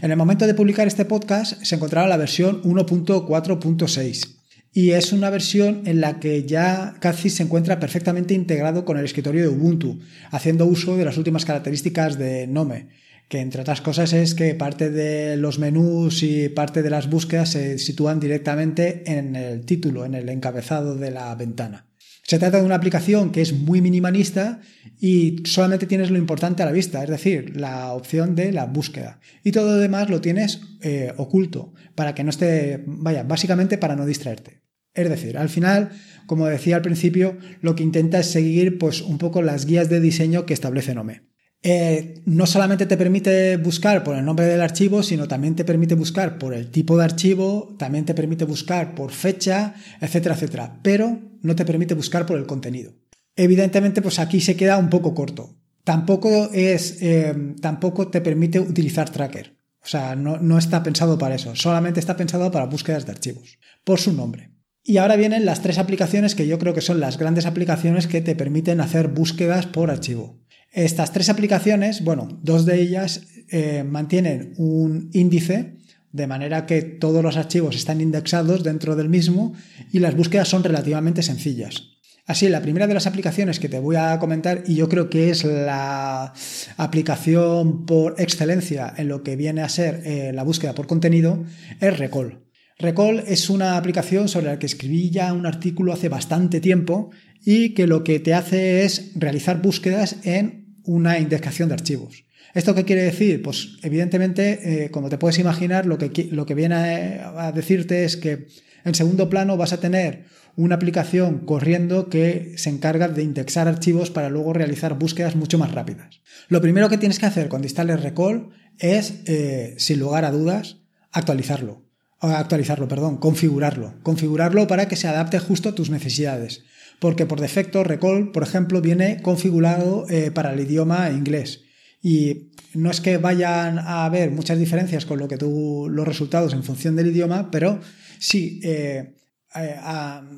En 0.02 0.10
el 0.10 0.16
momento 0.16 0.46
de 0.46 0.54
publicar 0.54 0.86
este 0.86 1.04
podcast 1.04 1.62
se 1.62 1.74
encontraba 1.74 2.08
la 2.08 2.16
versión 2.16 2.62
1.4.6 2.62 4.36
y 4.72 4.90
es 4.90 5.12
una 5.12 5.30
versión 5.30 5.82
en 5.86 6.00
la 6.00 6.20
que 6.20 6.44
ya 6.44 6.94
Catfish 7.00 7.32
se 7.32 7.42
encuentra 7.42 7.80
perfectamente 7.80 8.34
integrado 8.34 8.84
con 8.84 8.98
el 8.98 9.04
escritorio 9.04 9.42
de 9.42 9.48
Ubuntu, 9.48 9.98
haciendo 10.30 10.66
uso 10.66 10.96
de 10.96 11.04
las 11.04 11.18
últimas 11.18 11.44
características 11.44 12.18
de 12.18 12.46
Nome, 12.46 12.88
que 13.28 13.40
entre 13.40 13.62
otras 13.62 13.80
cosas 13.80 14.12
es 14.12 14.34
que 14.34 14.54
parte 14.54 14.90
de 14.90 15.36
los 15.36 15.58
menús 15.58 16.22
y 16.22 16.48
parte 16.48 16.82
de 16.82 16.90
las 16.90 17.10
búsquedas 17.10 17.50
se 17.50 17.78
sitúan 17.78 18.20
directamente 18.20 19.02
en 19.06 19.34
el 19.34 19.64
título, 19.64 20.04
en 20.04 20.14
el 20.14 20.28
encabezado 20.28 20.94
de 20.94 21.10
la 21.10 21.34
ventana. 21.34 21.89
Se 22.30 22.38
trata 22.38 22.58
de 22.58 22.64
una 22.64 22.76
aplicación 22.76 23.32
que 23.32 23.40
es 23.40 23.52
muy 23.52 23.80
minimalista 23.80 24.60
y 25.00 25.42
solamente 25.46 25.86
tienes 25.86 26.12
lo 26.12 26.16
importante 26.16 26.62
a 26.62 26.66
la 26.66 26.70
vista, 26.70 27.02
es 27.02 27.10
decir, 27.10 27.56
la 27.56 27.92
opción 27.92 28.36
de 28.36 28.52
la 28.52 28.66
búsqueda. 28.66 29.18
Y 29.42 29.50
todo 29.50 29.72
lo 29.72 29.78
demás 29.78 30.08
lo 30.10 30.20
tienes 30.20 30.60
eh, 30.80 31.12
oculto, 31.16 31.74
para 31.96 32.14
que 32.14 32.22
no 32.22 32.30
esté, 32.30 32.84
vaya, 32.86 33.24
básicamente 33.24 33.78
para 33.78 33.96
no 33.96 34.06
distraerte. 34.06 34.62
Es 34.94 35.08
decir, 35.08 35.38
al 35.38 35.48
final, 35.48 35.90
como 36.26 36.46
decía 36.46 36.76
al 36.76 36.82
principio, 36.82 37.36
lo 37.62 37.74
que 37.74 37.82
intenta 37.82 38.20
es 38.20 38.26
seguir 38.26 38.78
pues 38.78 39.02
un 39.02 39.18
poco 39.18 39.42
las 39.42 39.66
guías 39.66 39.88
de 39.88 39.98
diseño 39.98 40.46
que 40.46 40.54
establece 40.54 40.94
Nome. 40.94 41.22
Eh, 41.62 42.22
no 42.24 42.46
solamente 42.46 42.86
te 42.86 42.96
permite 42.96 43.58
buscar 43.58 44.02
por 44.02 44.16
el 44.16 44.24
nombre 44.24 44.46
del 44.46 44.62
archivo, 44.62 45.02
sino 45.02 45.28
también 45.28 45.56
te 45.56 45.64
permite 45.64 45.94
buscar 45.94 46.38
por 46.38 46.54
el 46.54 46.70
tipo 46.70 46.96
de 46.96 47.04
archivo, 47.04 47.76
también 47.78 48.06
te 48.06 48.14
permite 48.14 48.46
buscar 48.46 48.94
por 48.94 49.12
fecha, 49.12 49.74
etcétera, 50.00 50.34
etcétera, 50.34 50.80
pero 50.82 51.18
no 51.42 51.54
te 51.54 51.66
permite 51.66 51.94
buscar 51.94 52.24
por 52.24 52.38
el 52.38 52.46
contenido. 52.46 52.94
Evidentemente, 53.36 54.02
pues 54.02 54.18
aquí 54.18 54.40
se 54.40 54.56
queda 54.56 54.78
un 54.78 54.88
poco 54.88 55.14
corto. 55.14 55.56
Tampoco 55.84 56.50
es, 56.52 56.98
eh, 57.02 57.54
tampoco 57.60 58.08
te 58.08 58.20
permite 58.20 58.60
utilizar 58.60 59.10
tracker. 59.10 59.56
O 59.82 59.86
sea, 59.86 60.14
no, 60.14 60.38
no 60.38 60.58
está 60.58 60.82
pensado 60.82 61.18
para 61.18 61.34
eso. 61.34 61.54
Solamente 61.56 62.00
está 62.00 62.16
pensado 62.16 62.50
para 62.50 62.66
búsquedas 62.66 63.06
de 63.06 63.12
archivos. 63.12 63.58
Por 63.84 63.98
su 63.98 64.12
nombre. 64.12 64.50
Y 64.82 64.98
ahora 64.98 65.16
vienen 65.16 65.46
las 65.46 65.62
tres 65.62 65.78
aplicaciones 65.78 66.34
que 66.34 66.46
yo 66.46 66.58
creo 66.58 66.74
que 66.74 66.80
son 66.80 67.00
las 67.00 67.18
grandes 67.18 67.46
aplicaciones 67.46 68.06
que 68.06 68.20
te 68.20 68.34
permiten 68.34 68.80
hacer 68.80 69.08
búsquedas 69.08 69.66
por 69.66 69.90
archivo. 69.90 70.39
Estas 70.72 71.12
tres 71.12 71.28
aplicaciones, 71.28 72.04
bueno, 72.04 72.28
dos 72.42 72.64
de 72.64 72.80
ellas 72.80 73.26
eh, 73.48 73.82
mantienen 73.82 74.54
un 74.56 75.10
índice 75.12 75.76
de 76.12 76.26
manera 76.26 76.66
que 76.66 76.82
todos 76.82 77.22
los 77.22 77.36
archivos 77.36 77.76
están 77.76 78.00
indexados 78.00 78.62
dentro 78.62 78.96
del 78.96 79.08
mismo 79.08 79.52
y 79.92 79.98
las 79.98 80.16
búsquedas 80.16 80.48
son 80.48 80.62
relativamente 80.62 81.22
sencillas. 81.22 81.90
Así, 82.26 82.48
la 82.48 82.62
primera 82.62 82.86
de 82.86 82.94
las 82.94 83.08
aplicaciones 83.08 83.58
que 83.58 83.68
te 83.68 83.80
voy 83.80 83.96
a 83.96 84.16
comentar, 84.20 84.62
y 84.66 84.76
yo 84.76 84.88
creo 84.88 85.10
que 85.10 85.30
es 85.30 85.42
la 85.42 86.32
aplicación 86.76 87.86
por 87.86 88.14
excelencia 88.20 88.92
en 88.96 89.08
lo 89.08 89.24
que 89.24 89.34
viene 89.34 89.62
a 89.62 89.68
ser 89.68 90.02
eh, 90.04 90.32
la 90.32 90.44
búsqueda 90.44 90.74
por 90.74 90.86
contenido, 90.86 91.44
es 91.80 91.98
Recall. 91.98 92.44
Recall 92.78 93.24
es 93.26 93.50
una 93.50 93.76
aplicación 93.76 94.28
sobre 94.28 94.46
la 94.46 94.58
que 94.58 94.66
escribí 94.66 95.10
ya 95.10 95.32
un 95.32 95.44
artículo 95.44 95.92
hace 95.92 96.08
bastante 96.08 96.60
tiempo 96.60 97.10
y 97.44 97.70
que 97.70 97.86
lo 97.86 98.04
que 98.04 98.20
te 98.20 98.32
hace 98.32 98.84
es 98.84 99.12
realizar 99.16 99.60
búsquedas 99.60 100.16
en 100.22 100.59
una 100.84 101.18
indexación 101.18 101.68
de 101.68 101.74
archivos. 101.74 102.24
¿Esto 102.54 102.74
qué 102.74 102.84
quiere 102.84 103.02
decir? 103.02 103.42
Pues 103.42 103.78
evidentemente, 103.82 104.84
eh, 104.84 104.90
como 104.90 105.08
te 105.08 105.18
puedes 105.18 105.38
imaginar, 105.38 105.86
lo 105.86 105.98
que, 105.98 106.28
lo 106.32 106.46
que 106.46 106.54
viene 106.54 107.20
a, 107.22 107.52
decirte 107.52 108.04
es 108.04 108.16
que 108.16 108.46
en 108.84 108.94
segundo 108.94 109.28
plano 109.30 109.56
vas 109.56 109.72
a 109.72 109.80
tener 109.80 110.24
una 110.56 110.74
aplicación 110.74 111.40
corriendo 111.40 112.08
que 112.08 112.54
se 112.56 112.70
encarga 112.70 113.08
de 113.08 113.22
indexar 113.22 113.68
archivos 113.68 114.10
para 114.10 114.30
luego 114.30 114.52
realizar 114.52 114.98
búsquedas 114.98 115.36
mucho 115.36 115.58
más 115.58 115.70
rápidas. 115.72 116.20
Lo 116.48 116.60
primero 116.60 116.88
que 116.88 116.98
tienes 116.98 117.18
que 117.18 117.26
hacer 117.26 117.48
cuando 117.48 117.66
instales 117.66 118.00
Recall 118.02 118.50
es, 118.78 119.22
eh, 119.26 119.74
sin 119.78 120.00
lugar 120.00 120.24
a 120.24 120.32
dudas, 120.32 120.78
actualizarlo. 121.12 121.84
Actualizarlo, 122.18 122.88
perdón, 122.88 123.16
configurarlo. 123.18 123.94
Configurarlo 124.02 124.66
para 124.66 124.88
que 124.88 124.96
se 124.96 125.08
adapte 125.08 125.38
justo 125.38 125.70
a 125.70 125.74
tus 125.74 125.88
necesidades 125.88 126.64
porque 127.00 127.26
por 127.26 127.40
defecto 127.40 127.82
Recall, 127.82 128.30
por 128.30 128.44
ejemplo, 128.44 128.80
viene 128.80 129.20
configurado 129.22 130.06
eh, 130.08 130.30
para 130.30 130.52
el 130.52 130.60
idioma 130.60 131.10
inglés. 131.10 131.62
Y 132.02 132.52
no 132.74 132.90
es 132.90 133.00
que 133.00 133.16
vayan 133.16 133.78
a 133.78 134.04
haber 134.04 134.30
muchas 134.30 134.58
diferencias 134.58 135.06
con 135.06 135.18
lo 135.18 135.26
que 135.26 135.38
tú, 135.38 135.88
los 135.90 136.06
resultados 136.06 136.52
en 136.52 136.62
función 136.62 136.96
del 136.96 137.08
idioma, 137.08 137.50
pero 137.50 137.80
si, 138.18 138.60
eh, 138.62 139.16
eh, 139.56 139.76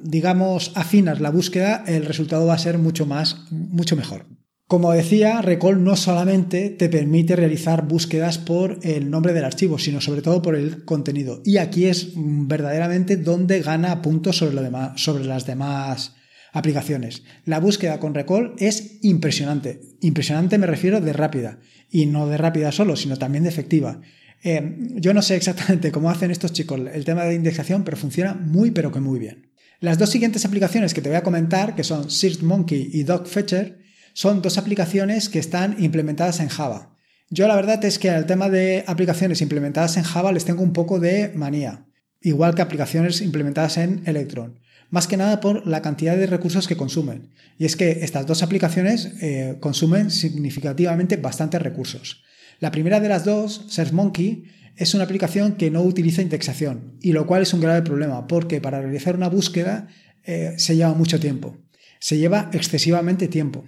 digamos, 0.04 0.72
afinas 0.76 1.20
la 1.20 1.30
búsqueda, 1.30 1.84
el 1.86 2.06
resultado 2.06 2.46
va 2.46 2.54
a 2.54 2.58
ser 2.58 2.78
mucho 2.78 3.06
más, 3.06 3.50
mucho 3.50 3.96
mejor. 3.96 4.26
Como 4.68 4.92
decía, 4.92 5.42
Recall 5.42 5.84
no 5.84 5.96
solamente 5.96 6.70
te 6.70 6.88
permite 6.88 7.36
realizar 7.36 7.86
búsquedas 7.86 8.38
por 8.38 8.78
el 8.82 9.10
nombre 9.10 9.34
del 9.34 9.44
archivo, 9.44 9.78
sino 9.78 10.00
sobre 10.00 10.22
todo 10.22 10.40
por 10.40 10.54
el 10.56 10.84
contenido. 10.84 11.42
Y 11.44 11.58
aquí 11.58 11.86
es 11.86 12.12
verdaderamente 12.14 13.16
donde 13.16 13.60
gana 13.60 14.00
puntos 14.00 14.38
sobre, 14.38 14.54
lo 14.54 14.62
demás, 14.62 14.98
sobre 15.00 15.24
las 15.24 15.44
demás 15.44 16.14
aplicaciones. 16.52 17.22
La 17.44 17.58
búsqueda 17.58 17.98
con 17.98 18.14
Recall 18.14 18.54
es 18.58 18.98
impresionante. 19.02 19.80
Impresionante 20.00 20.58
me 20.58 20.66
refiero 20.66 21.00
de 21.00 21.12
rápida. 21.12 21.58
Y 21.90 22.06
no 22.06 22.28
de 22.28 22.36
rápida 22.36 22.72
solo, 22.72 22.94
sino 22.96 23.16
también 23.16 23.44
de 23.44 23.50
efectiva. 23.50 24.00
Eh, 24.44 24.76
yo 24.96 25.14
no 25.14 25.22
sé 25.22 25.36
exactamente 25.36 25.90
cómo 25.92 26.10
hacen 26.10 26.30
estos 26.30 26.52
chicos 26.52 26.80
el 26.92 27.04
tema 27.04 27.24
de 27.24 27.34
indexación, 27.34 27.84
pero 27.84 27.96
funciona 27.96 28.34
muy 28.34 28.70
pero 28.70 28.92
que 28.92 29.00
muy 29.00 29.18
bien. 29.18 29.50
Las 29.80 29.98
dos 29.98 30.10
siguientes 30.10 30.44
aplicaciones 30.44 30.94
que 30.94 31.00
te 31.00 31.08
voy 31.08 31.16
a 31.16 31.22
comentar, 31.22 31.74
que 31.74 31.84
son 31.84 32.10
SearchMonkey 32.10 32.90
y 32.92 33.02
DocFetcher, 33.02 33.80
son 34.14 34.42
dos 34.42 34.58
aplicaciones 34.58 35.28
que 35.28 35.38
están 35.38 35.76
implementadas 35.82 36.38
en 36.40 36.48
Java. 36.48 36.96
Yo 37.30 37.48
la 37.48 37.56
verdad 37.56 37.82
es 37.84 37.98
que 37.98 38.10
al 38.10 38.26
tema 38.26 38.50
de 38.50 38.84
aplicaciones 38.86 39.40
implementadas 39.40 39.96
en 39.96 40.02
Java 40.02 40.32
les 40.32 40.44
tengo 40.44 40.62
un 40.62 40.72
poco 40.72 41.00
de 41.00 41.32
manía, 41.34 41.86
igual 42.20 42.54
que 42.54 42.62
aplicaciones 42.62 43.22
implementadas 43.22 43.78
en 43.78 44.02
Electron 44.06 44.61
más 44.92 45.06
que 45.06 45.16
nada 45.16 45.40
por 45.40 45.66
la 45.66 45.80
cantidad 45.80 46.18
de 46.18 46.26
recursos 46.26 46.68
que 46.68 46.76
consumen. 46.76 47.30
Y 47.58 47.64
es 47.64 47.76
que 47.76 47.90
estas 48.02 48.26
dos 48.26 48.42
aplicaciones 48.42 49.14
eh, 49.22 49.56
consumen 49.58 50.10
significativamente 50.10 51.16
bastantes 51.16 51.62
recursos. 51.62 52.22
La 52.60 52.70
primera 52.70 53.00
de 53.00 53.08
las 53.08 53.24
dos, 53.24 53.64
SearchMonkey, 53.70 54.44
es 54.76 54.92
una 54.94 55.04
aplicación 55.04 55.54
que 55.54 55.70
no 55.70 55.82
utiliza 55.82 56.20
indexación, 56.20 56.98
y 57.00 57.12
lo 57.12 57.26
cual 57.26 57.40
es 57.40 57.54
un 57.54 57.62
grave 57.62 57.80
problema, 57.80 58.26
porque 58.26 58.60
para 58.60 58.82
realizar 58.82 59.16
una 59.16 59.30
búsqueda 59.30 59.88
eh, 60.24 60.54
se 60.58 60.76
lleva 60.76 60.92
mucho 60.92 61.18
tiempo. 61.18 61.56
Se 61.98 62.18
lleva 62.18 62.50
excesivamente 62.52 63.28
tiempo. 63.28 63.64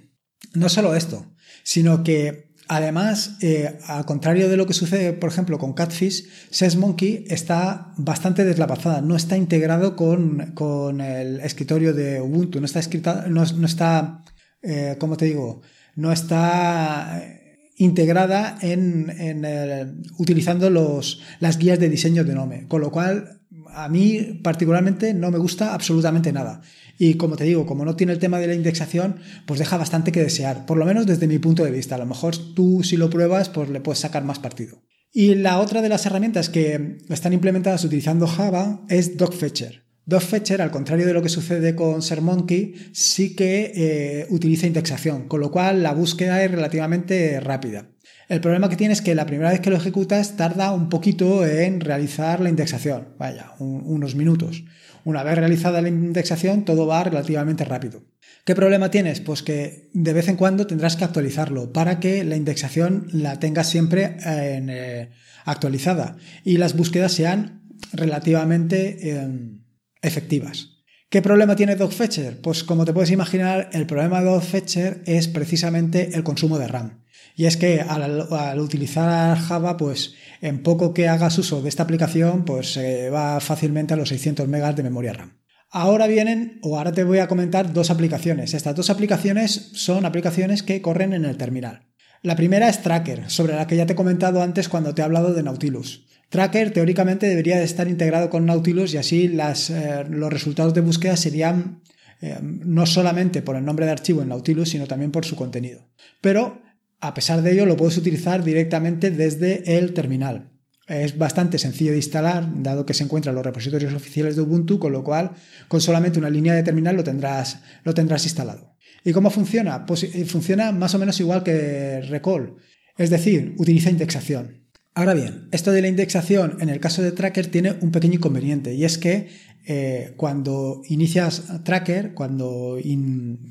No 0.52 0.68
solo 0.68 0.94
esto, 0.94 1.34
sino 1.62 2.04
que 2.04 2.43
Además, 2.66 3.36
eh, 3.42 3.78
al 3.86 4.06
contrario 4.06 4.48
de 4.48 4.56
lo 4.56 4.66
que 4.66 4.72
sucede, 4.72 5.12
por 5.12 5.28
ejemplo, 5.28 5.58
con 5.58 5.74
Catfish, 5.74 6.26
SesMonkey 6.50 7.26
está 7.28 7.92
bastante 7.98 8.44
deslapazada, 8.44 9.02
no 9.02 9.16
está 9.16 9.36
integrado 9.36 9.96
con, 9.96 11.00
el 11.00 11.40
escritorio 11.40 11.92
de 11.92 12.22
Ubuntu, 12.22 12.60
no 12.60 12.66
está, 12.66 12.80
escrita, 12.80 13.26
no, 13.28 13.42
está 13.42 14.24
eh, 14.62 14.96
¿cómo 14.98 15.18
te 15.18 15.26
digo? 15.26 15.60
No 15.94 16.10
está 16.10 17.20
eh, 17.22 17.70
integrada 17.76 18.56
en, 18.62 20.02
utilizando 20.16 20.70
los, 20.70 21.20
las 21.40 21.58
guías 21.58 21.78
de 21.78 21.90
diseño 21.90 22.24
de 22.24 22.34
Nome, 22.34 22.66
con 22.66 22.80
lo 22.80 22.90
cual 22.90 23.42
a 23.74 23.88
mí 23.88 24.40
particularmente 24.42 25.12
no 25.12 25.30
me 25.30 25.38
gusta 25.38 25.74
absolutamente 25.74 26.32
nada. 26.32 26.62
Y 26.98 27.14
como 27.14 27.36
te 27.36 27.44
digo, 27.44 27.66
como 27.66 27.84
no 27.84 27.96
tiene 27.96 28.12
el 28.12 28.18
tema 28.18 28.38
de 28.38 28.46
la 28.46 28.54
indexación, 28.54 29.16
pues 29.46 29.58
deja 29.58 29.76
bastante 29.76 30.12
que 30.12 30.22
desear, 30.22 30.66
por 30.66 30.78
lo 30.78 30.86
menos 30.86 31.06
desde 31.06 31.26
mi 31.26 31.38
punto 31.38 31.64
de 31.64 31.70
vista. 31.70 31.94
A 31.94 31.98
lo 31.98 32.06
mejor 32.06 32.36
tú 32.54 32.82
si 32.82 32.96
lo 32.96 33.10
pruebas, 33.10 33.48
pues 33.48 33.68
le 33.70 33.80
puedes 33.80 34.00
sacar 34.00 34.24
más 34.24 34.38
partido. 34.38 34.82
Y 35.12 35.36
la 35.36 35.60
otra 35.60 35.80
de 35.80 35.88
las 35.88 36.06
herramientas 36.06 36.48
que 36.48 36.98
están 37.08 37.32
implementadas 37.32 37.84
utilizando 37.84 38.26
Java 38.26 38.84
es 38.88 39.16
DocFetcher. 39.16 39.84
DocFetcher, 40.06 40.60
al 40.60 40.70
contrario 40.70 41.06
de 41.06 41.14
lo 41.14 41.22
que 41.22 41.28
sucede 41.28 41.74
con 41.74 42.02
SerMonkey, 42.02 42.74
sí 42.92 43.34
que 43.34 43.72
eh, 43.74 44.26
utiliza 44.30 44.66
indexación, 44.66 45.28
con 45.28 45.40
lo 45.40 45.50
cual 45.50 45.82
la 45.82 45.94
búsqueda 45.94 46.44
es 46.44 46.50
relativamente 46.50 47.40
rápida. 47.40 47.93
El 48.28 48.40
problema 48.40 48.68
que 48.68 48.76
tiene 48.76 48.94
es 48.94 49.02
que 49.02 49.14
la 49.14 49.26
primera 49.26 49.50
vez 49.50 49.60
que 49.60 49.70
lo 49.70 49.76
ejecutas 49.76 50.36
tarda 50.36 50.72
un 50.72 50.88
poquito 50.88 51.46
en 51.46 51.80
realizar 51.80 52.40
la 52.40 52.48
indexación, 52.48 53.08
vaya, 53.18 53.52
unos 53.58 54.14
minutos. 54.14 54.64
Una 55.04 55.22
vez 55.22 55.36
realizada 55.36 55.82
la 55.82 55.88
indexación, 55.88 56.64
todo 56.64 56.86
va 56.86 57.04
relativamente 57.04 57.64
rápido. 57.64 58.02
¿Qué 58.44 58.54
problema 58.54 58.90
tienes? 58.90 59.20
Pues 59.20 59.42
que 59.42 59.90
de 59.92 60.12
vez 60.12 60.28
en 60.28 60.36
cuando 60.36 60.66
tendrás 60.66 60.96
que 60.96 61.04
actualizarlo 61.04 61.72
para 61.72 62.00
que 62.00 62.24
la 62.24 62.36
indexación 62.36 63.08
la 63.12 63.38
tengas 63.38 63.68
siempre 63.68 64.16
eh, 64.24 65.10
actualizada 65.44 66.16
y 66.44 66.56
las 66.56 66.76
búsquedas 66.76 67.12
sean 67.12 67.62
relativamente 67.92 69.10
em, 69.10 69.64
efectivas. 70.02 70.70
¿Qué 71.10 71.22
problema 71.22 71.54
tiene 71.56 71.76
DocFetcher? 71.76 72.40
Pues 72.40 72.64
como 72.64 72.84
te 72.84 72.92
puedes 72.92 73.10
imaginar, 73.10 73.70
el 73.72 73.86
problema 73.86 74.20
de 74.20 74.30
DocFetcher 74.30 75.02
es 75.06 75.28
precisamente 75.28 76.10
el 76.14 76.24
consumo 76.24 76.58
de 76.58 76.68
RAM. 76.68 77.03
Y 77.36 77.46
es 77.46 77.56
que 77.56 77.80
al, 77.80 78.60
utilizar 78.60 79.36
Java, 79.38 79.76
pues 79.76 80.14
en 80.40 80.62
poco 80.62 80.94
que 80.94 81.08
hagas 81.08 81.38
uso 81.38 81.62
de 81.62 81.68
esta 81.68 81.82
aplicación, 81.82 82.44
pues 82.44 82.72
se 82.74 83.10
va 83.10 83.40
fácilmente 83.40 83.94
a 83.94 83.96
los 83.96 84.08
600 84.08 84.46
megas 84.48 84.76
de 84.76 84.82
memoria 84.82 85.12
RAM. 85.12 85.38
Ahora 85.70 86.06
vienen, 86.06 86.60
o 86.62 86.78
ahora 86.78 86.92
te 86.92 87.02
voy 87.02 87.18
a 87.18 87.26
comentar 87.26 87.72
dos 87.72 87.90
aplicaciones. 87.90 88.54
Estas 88.54 88.76
dos 88.76 88.90
aplicaciones 88.90 89.70
son 89.72 90.04
aplicaciones 90.04 90.62
que 90.62 90.80
corren 90.80 91.12
en 91.12 91.24
el 91.24 91.36
terminal. 91.36 91.88
La 92.22 92.36
primera 92.36 92.68
es 92.68 92.80
Tracker, 92.80 93.28
sobre 93.28 93.54
la 93.54 93.66
que 93.66 93.76
ya 93.76 93.84
te 93.84 93.92
he 93.94 93.96
comentado 93.96 94.40
antes 94.40 94.68
cuando 94.68 94.94
te 94.94 95.02
he 95.02 95.04
hablado 95.04 95.34
de 95.34 95.42
Nautilus. 95.42 96.06
Tracker 96.30 96.72
teóricamente 96.72 97.28
debería 97.28 97.58
de 97.58 97.64
estar 97.64 97.86
integrado 97.86 98.30
con 98.30 98.46
Nautilus 98.46 98.94
y 98.94 98.96
así 98.96 99.36
eh, 99.36 100.04
los 100.08 100.32
resultados 100.32 100.74
de 100.74 100.80
búsqueda 100.80 101.16
serían 101.16 101.82
eh, 102.20 102.38
no 102.40 102.86
solamente 102.86 103.42
por 103.42 103.56
el 103.56 103.64
nombre 103.64 103.86
de 103.86 103.92
archivo 103.92 104.22
en 104.22 104.30
Nautilus, 104.30 104.70
sino 104.70 104.86
también 104.86 105.10
por 105.10 105.26
su 105.26 105.36
contenido. 105.36 105.86
Pero 106.20 106.62
a 107.06 107.14
pesar 107.14 107.42
de 107.42 107.52
ello, 107.52 107.66
lo 107.66 107.76
puedes 107.76 107.96
utilizar 107.98 108.42
directamente 108.42 109.10
desde 109.10 109.76
el 109.76 109.92
terminal. 109.92 110.50
Es 110.86 111.16
bastante 111.16 111.58
sencillo 111.58 111.92
de 111.92 111.98
instalar, 111.98 112.46
dado 112.62 112.84
que 112.84 112.94
se 112.94 113.04
encuentra 113.04 113.30
en 113.30 113.36
los 113.36 113.44
repositorios 113.44 113.94
oficiales 113.94 114.36
de 114.36 114.42
Ubuntu, 114.42 114.78
con 114.78 114.92
lo 114.92 115.04
cual 115.04 115.32
con 115.68 115.80
solamente 115.80 116.18
una 116.18 116.30
línea 116.30 116.54
de 116.54 116.62
terminal 116.62 116.96
lo 116.96 117.04
tendrás, 117.04 117.60
lo 117.84 117.94
tendrás 117.94 118.24
instalado. 118.24 118.76
¿Y 119.04 119.12
cómo 119.12 119.30
funciona? 119.30 119.84
Pues 119.84 120.04
eh, 120.04 120.24
funciona 120.24 120.72
más 120.72 120.94
o 120.94 120.98
menos 120.98 121.20
igual 121.20 121.42
que 121.42 122.00
Recall, 122.02 122.56
es 122.96 123.10
decir, 123.10 123.54
utiliza 123.58 123.90
indexación. 123.90 124.64
Ahora 124.94 125.14
bien, 125.14 125.48
esto 125.52 125.72
de 125.72 125.82
la 125.82 125.88
indexación 125.88 126.58
en 126.60 126.68
el 126.68 126.80
caso 126.80 127.02
de 127.02 127.12
Tracker 127.12 127.48
tiene 127.48 127.76
un 127.80 127.90
pequeño 127.90 128.14
inconveniente 128.14 128.74
y 128.74 128.84
es 128.84 128.96
que 128.96 129.28
eh, 129.66 130.14
cuando 130.16 130.82
inicias 130.88 131.64
Tracker, 131.64 132.14
cuando 132.14 132.78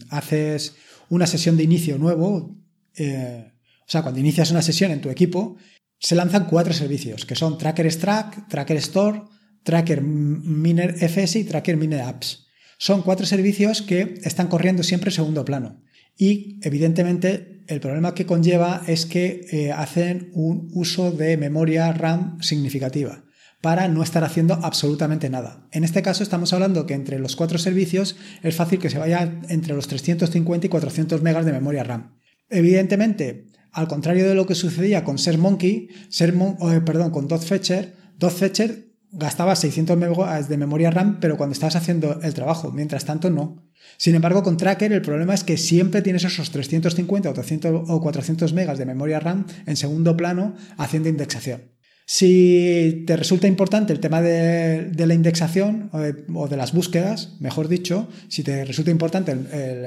haces 0.09 0.75
una 1.09 1.27
sesión 1.27 1.57
de 1.57 1.63
inicio 1.63 1.97
nuevo, 1.97 2.62
eh, 2.97 3.51
o 3.79 3.91
sea, 3.91 4.01
cuando 4.01 4.19
inicias 4.19 4.51
una 4.51 4.61
sesión 4.61 4.91
en 4.91 5.01
tu 5.01 5.09
equipo, 5.09 5.57
se 5.99 6.15
lanzan 6.15 6.45
cuatro 6.45 6.73
servicios, 6.73 7.25
que 7.25 7.35
son 7.35 7.57
Tracker 7.57 7.91
Stack, 7.91 8.49
Tracker 8.49 8.77
Store, 8.77 9.21
Tracker 9.63 10.01
Miner 10.01 10.95
FS 10.97 11.39
y 11.39 11.43
Tracker 11.43 11.77
Miner 11.77 12.01
Apps. 12.01 12.47
Son 12.77 13.01
cuatro 13.01 13.25
servicios 13.25 13.81
que 13.81 14.15
están 14.23 14.47
corriendo 14.47 14.83
siempre 14.83 15.09
en 15.09 15.15
segundo 15.15 15.45
plano. 15.45 15.81
Y 16.17 16.59
evidentemente 16.61 17.63
el 17.67 17.79
problema 17.79 18.13
que 18.13 18.25
conlleva 18.25 18.81
es 18.87 19.05
que 19.05 19.45
eh, 19.51 19.71
hacen 19.71 20.29
un 20.33 20.69
uso 20.73 21.11
de 21.11 21.37
memoria 21.37 21.91
RAM 21.93 22.41
significativa 22.41 23.23
para 23.61 23.87
no 23.87 24.03
estar 24.03 24.25
haciendo 24.25 24.55
absolutamente 24.55 25.29
nada. 25.29 25.69
En 25.71 25.85
este 25.85 26.01
caso 26.01 26.21
estamos 26.21 26.51
hablando 26.51 26.85
que 26.85 26.93
entre 26.93 27.19
los 27.19 27.37
cuatro 27.37 27.57
servicios 27.57 28.17
es 28.41 28.55
fácil 28.55 28.79
que 28.79 28.89
se 28.89 28.99
vaya 28.99 29.39
entre 29.47 29.73
los 29.73 29.87
350 29.87 30.67
y 30.67 30.69
400 30.69 31.21
megas 31.21 31.45
de 31.45 31.53
memoria 31.53 31.85
RAM. 31.85 32.19
Evidentemente, 32.53 33.47
al 33.71 33.87
contrario 33.87 34.29
de 34.29 34.35
lo 34.35 34.45
que 34.45 34.53
sucedía 34.53 35.03
con 35.03 35.15
ShareMonkey, 35.15 35.89
eh, 35.89 36.81
perdón, 36.85 37.09
con 37.09 37.27
DotFetcher, 37.27 37.95
DotFetcher 38.19 38.93
gastaba 39.11 39.55
600 39.55 39.97
megas 39.97 40.49
de 40.49 40.57
memoria 40.57 40.91
RAM, 40.91 41.19
pero 41.19 41.35
cuando 41.35 41.53
estabas 41.53 41.75
haciendo 41.75 42.19
el 42.21 42.33
trabajo, 42.35 42.71
mientras 42.71 43.05
tanto 43.05 43.31
no. 43.31 43.63
Sin 43.97 44.13
embargo, 44.13 44.43
con 44.43 44.57
Tracker 44.57 44.93
el 44.93 45.01
problema 45.01 45.33
es 45.33 45.43
que 45.43 45.57
siempre 45.57 46.03
tienes 46.03 46.23
esos 46.23 46.51
350 46.51 47.29
o, 47.29 47.33
300, 47.33 47.89
o 47.89 48.01
400 48.01 48.53
megas 48.53 48.77
de 48.77 48.85
memoria 48.85 49.19
RAM 49.19 49.45
en 49.65 49.75
segundo 49.75 50.15
plano 50.15 50.55
haciendo 50.77 51.09
indexación. 51.09 51.72
Si 52.05 53.03
te 53.07 53.15
resulta 53.15 53.47
importante 53.47 53.93
el 53.93 53.99
tema 53.99 54.21
de, 54.21 54.91
la 54.95 55.13
indexación 55.13 55.89
o 56.33 56.47
de, 56.47 56.57
las 56.57 56.73
búsquedas, 56.73 57.37
mejor 57.39 57.67
dicho, 57.67 58.09
si 58.27 58.43
te 58.43 58.65
resulta 58.65 58.91
importante 58.91 59.31
el, 59.31 59.85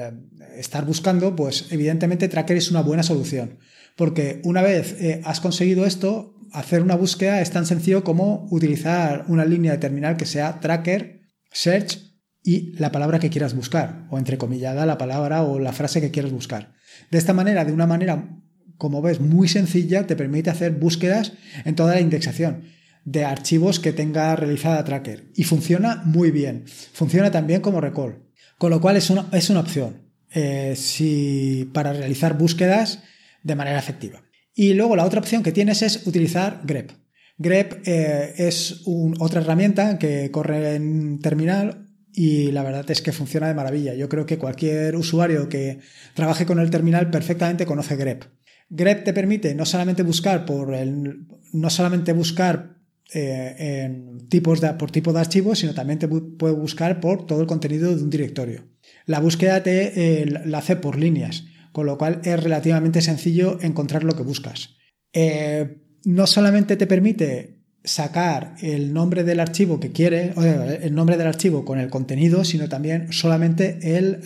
estar 0.57 0.85
buscando, 0.85 1.35
pues 1.35 1.67
evidentemente 1.71 2.27
Tracker 2.27 2.57
es 2.57 2.71
una 2.71 2.81
buena 2.81 3.03
solución. 3.03 3.59
Porque 3.95 4.41
una 4.43 4.61
vez 4.61 4.95
eh, 4.99 5.21
has 5.25 5.39
conseguido 5.39 5.85
esto, 5.85 6.35
hacer 6.51 6.81
una 6.81 6.95
búsqueda 6.95 7.41
es 7.41 7.51
tan 7.51 7.65
sencillo 7.65 8.03
como 8.03 8.47
utilizar 8.49 9.25
una 9.27 9.45
línea 9.45 9.73
de 9.73 9.77
terminal 9.77 10.17
que 10.17 10.25
sea 10.25 10.59
Tracker, 10.59 11.21
Search 11.51 11.99
y 12.43 12.73
la 12.77 12.91
palabra 12.91 13.19
que 13.19 13.29
quieras 13.29 13.53
buscar, 13.55 14.07
o 14.09 14.17
entrecomillada 14.17 14.85
la 14.85 14.97
palabra 14.97 15.43
o 15.43 15.59
la 15.59 15.73
frase 15.73 16.01
que 16.01 16.11
quieras 16.11 16.31
buscar. 16.31 16.73
De 17.11 17.17
esta 17.17 17.33
manera, 17.33 17.65
de 17.65 17.73
una 17.73 17.87
manera 17.87 18.41
como 18.77 19.01
ves, 19.01 19.19
muy 19.19 19.47
sencilla, 19.47 20.07
te 20.07 20.15
permite 20.15 20.49
hacer 20.49 20.71
búsquedas 20.73 21.33
en 21.65 21.75
toda 21.75 21.95
la 21.95 22.01
indexación 22.01 22.63
de 23.07 23.23
archivos 23.23 23.79
que 23.79 23.93
tenga 23.93 24.35
realizada 24.35 24.83
Tracker. 24.83 25.31
Y 25.33 25.43
funciona 25.43 26.01
muy 26.03 26.29
bien. 26.29 26.65
Funciona 26.91 27.31
también 27.31 27.61
como 27.61 27.79
recall. 27.79 28.23
Con 28.57 28.69
lo 28.69 28.81
cual 28.81 28.97
es 28.97 29.09
una, 29.09 29.29
es 29.31 29.49
una 29.49 29.61
opción 29.61 30.01
eh, 30.33 30.73
si, 30.75 31.69
para 31.73 31.93
realizar 31.93 32.37
búsquedas 32.37 33.01
de 33.43 33.55
manera 33.55 33.79
efectiva. 33.79 34.23
Y 34.53 34.73
luego 34.73 34.97
la 34.97 35.05
otra 35.05 35.21
opción 35.21 35.41
que 35.41 35.53
tienes 35.53 35.83
es 35.83 36.05
utilizar 36.05 36.61
grep. 36.65 36.91
grep 37.37 37.81
eh, 37.87 38.33
es 38.37 38.81
otra 39.19 39.39
herramienta 39.39 39.97
que 39.97 40.29
corre 40.29 40.75
en 40.75 41.19
terminal 41.21 41.85
y 42.11 42.51
la 42.51 42.63
verdad 42.63 42.91
es 42.91 43.01
que 43.01 43.13
funciona 43.13 43.47
de 43.47 43.53
maravilla. 43.53 43.93
Yo 43.93 44.09
creo 44.09 44.25
que 44.25 44.37
cualquier 44.37 44.97
usuario 44.97 45.47
que 45.47 45.79
trabaje 46.13 46.45
con 46.45 46.59
el 46.59 46.71
terminal 46.71 47.09
perfectamente 47.09 47.65
conoce 47.65 47.95
grep 47.95 48.25
grep 48.69 49.03
te 49.03 49.13
permite 49.13 49.55
no 49.55 49.65
solamente 49.65 50.03
buscar 50.03 50.45
por 50.45 50.73
el, 50.73 51.27
no 51.53 51.69
solamente 51.69 52.13
buscar 52.13 52.77
eh, 53.13 53.85
en 53.85 54.27
tipos 54.27 54.59
de, 54.59 54.73
por 54.73 54.91
tipo 54.91 55.13
de 55.13 55.19
archivos, 55.19 55.59
sino 55.59 55.73
también 55.73 55.99
te 55.99 56.07
puede 56.07 56.53
buscar 56.53 56.99
por 56.99 57.25
todo 57.25 57.41
el 57.41 57.47
contenido 57.47 57.95
de 57.95 58.03
un 58.03 58.09
directorio. 58.09 58.65
La 59.05 59.19
búsqueda 59.19 59.63
te 59.63 60.21
eh, 60.21 60.25
la 60.25 60.57
hace 60.57 60.75
por 60.75 60.97
líneas, 60.97 61.45
con 61.71 61.85
lo 61.85 61.97
cual 61.97 62.21
es 62.23 62.41
relativamente 62.43 63.01
sencillo 63.01 63.59
encontrar 63.61 64.03
lo 64.03 64.15
que 64.15 64.23
buscas. 64.23 64.75
Eh, 65.13 65.83
no 66.03 66.27
solamente 66.27 66.75
te 66.75 66.87
permite 66.87 67.56
sacar 67.87 68.55
el 68.61 68.93
nombre 68.93 69.23
del 69.23 69.39
archivo 69.39 69.79
que 69.79 69.91
quiere, 69.91 70.33
el 70.81 70.93
nombre 70.93 71.17
del 71.17 71.27
archivo 71.27 71.63
con 71.63 71.79
el 71.79 71.89
contenido, 71.89 72.43
sino 72.43 72.67
también 72.67 73.11
solamente 73.13 73.97
el, 73.97 74.19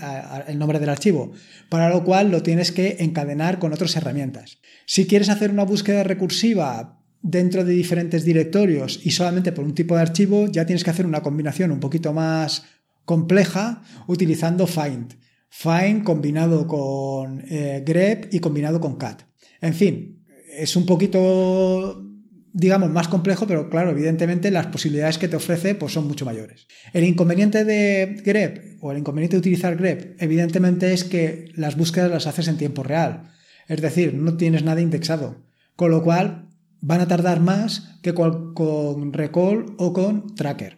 el, 0.48 0.58
nombre 0.58 0.80
del 0.80 0.90
archivo, 0.90 1.32
para 1.70 1.90
lo 1.90 2.04
cual 2.04 2.32
lo 2.32 2.42
tienes 2.42 2.72
que 2.72 2.98
encadenar 3.00 3.60
con 3.60 3.72
otras 3.72 3.96
herramientas. 3.96 4.58
Si 4.86 5.06
quieres 5.06 5.30
hacer 5.30 5.52
una 5.52 5.64
búsqueda 5.64 6.04
recursiva 6.04 7.00
dentro 7.22 7.64
de 7.64 7.74
diferentes 7.74 8.26
directorios 8.26 9.00
y 9.04 9.12
solamente 9.12 9.52
por 9.52 9.64
un 9.64 9.76
tipo 9.76 9.96
de 9.96 10.02
archivo, 10.02 10.48
ya 10.48 10.66
tienes 10.66 10.84
que 10.84 10.90
hacer 10.90 11.06
una 11.06 11.22
combinación 11.22 11.72
un 11.72 11.80
poquito 11.80 12.14
más 12.14 12.64
compleja 13.06 13.84
utilizando 14.08 14.66
find. 14.66 15.14
Find 15.50 16.04
combinado 16.04 16.66
con 16.66 17.44
eh, 17.48 17.84
grep 17.86 18.34
y 18.34 18.40
combinado 18.40 18.80
con 18.80 18.96
cat. 18.96 19.22
En 19.60 19.76
fin, 19.76 20.26
es 20.58 20.76
un 20.76 20.86
poquito 20.86 22.11
digamos, 22.54 22.90
más 22.90 23.08
complejo, 23.08 23.48
pero 23.48 23.70
claro, 23.70 23.92
evidentemente 23.92 24.52
las 24.52 24.68
posibilidades 24.68 25.18
que 25.18 25.28
te 25.28 25.36
ofrece 25.36 25.76
pues, 25.76 25.94
son 25.94 26.08
mucho 26.08 26.26
mayores. 26.26 26.68
El 26.94 27.04
inconveniente 27.04 27.64
de 27.64 28.22
grep 28.26 28.78
o 28.82 28.92
el 28.92 29.00
inconveniente 29.00 29.36
de 29.36 29.40
utilizar 29.40 29.76
grep, 29.78 30.22
evidentemente 30.22 30.94
es 30.94 31.04
que 31.04 31.52
las 31.56 31.78
búsquedas 31.78 32.12
las 32.12 32.28
haces 32.28 32.48
en 32.48 32.58
tiempo 32.58 32.84
real. 32.84 33.32
Es 33.68 33.82
decir, 33.82 34.14
no 34.14 34.38
tienes 34.38 34.64
nada 34.64 34.82
indexado. 34.82 35.44
Con 35.76 35.92
lo 35.92 36.04
cual, 36.04 36.50
van 36.82 37.02
a 37.02 37.08
tardar 37.08 37.40
más 37.40 38.00
que 38.02 38.14
con 38.14 39.14
Recall 39.14 39.76
o 39.78 39.94
con 39.94 40.36
Tracker. 40.36 40.78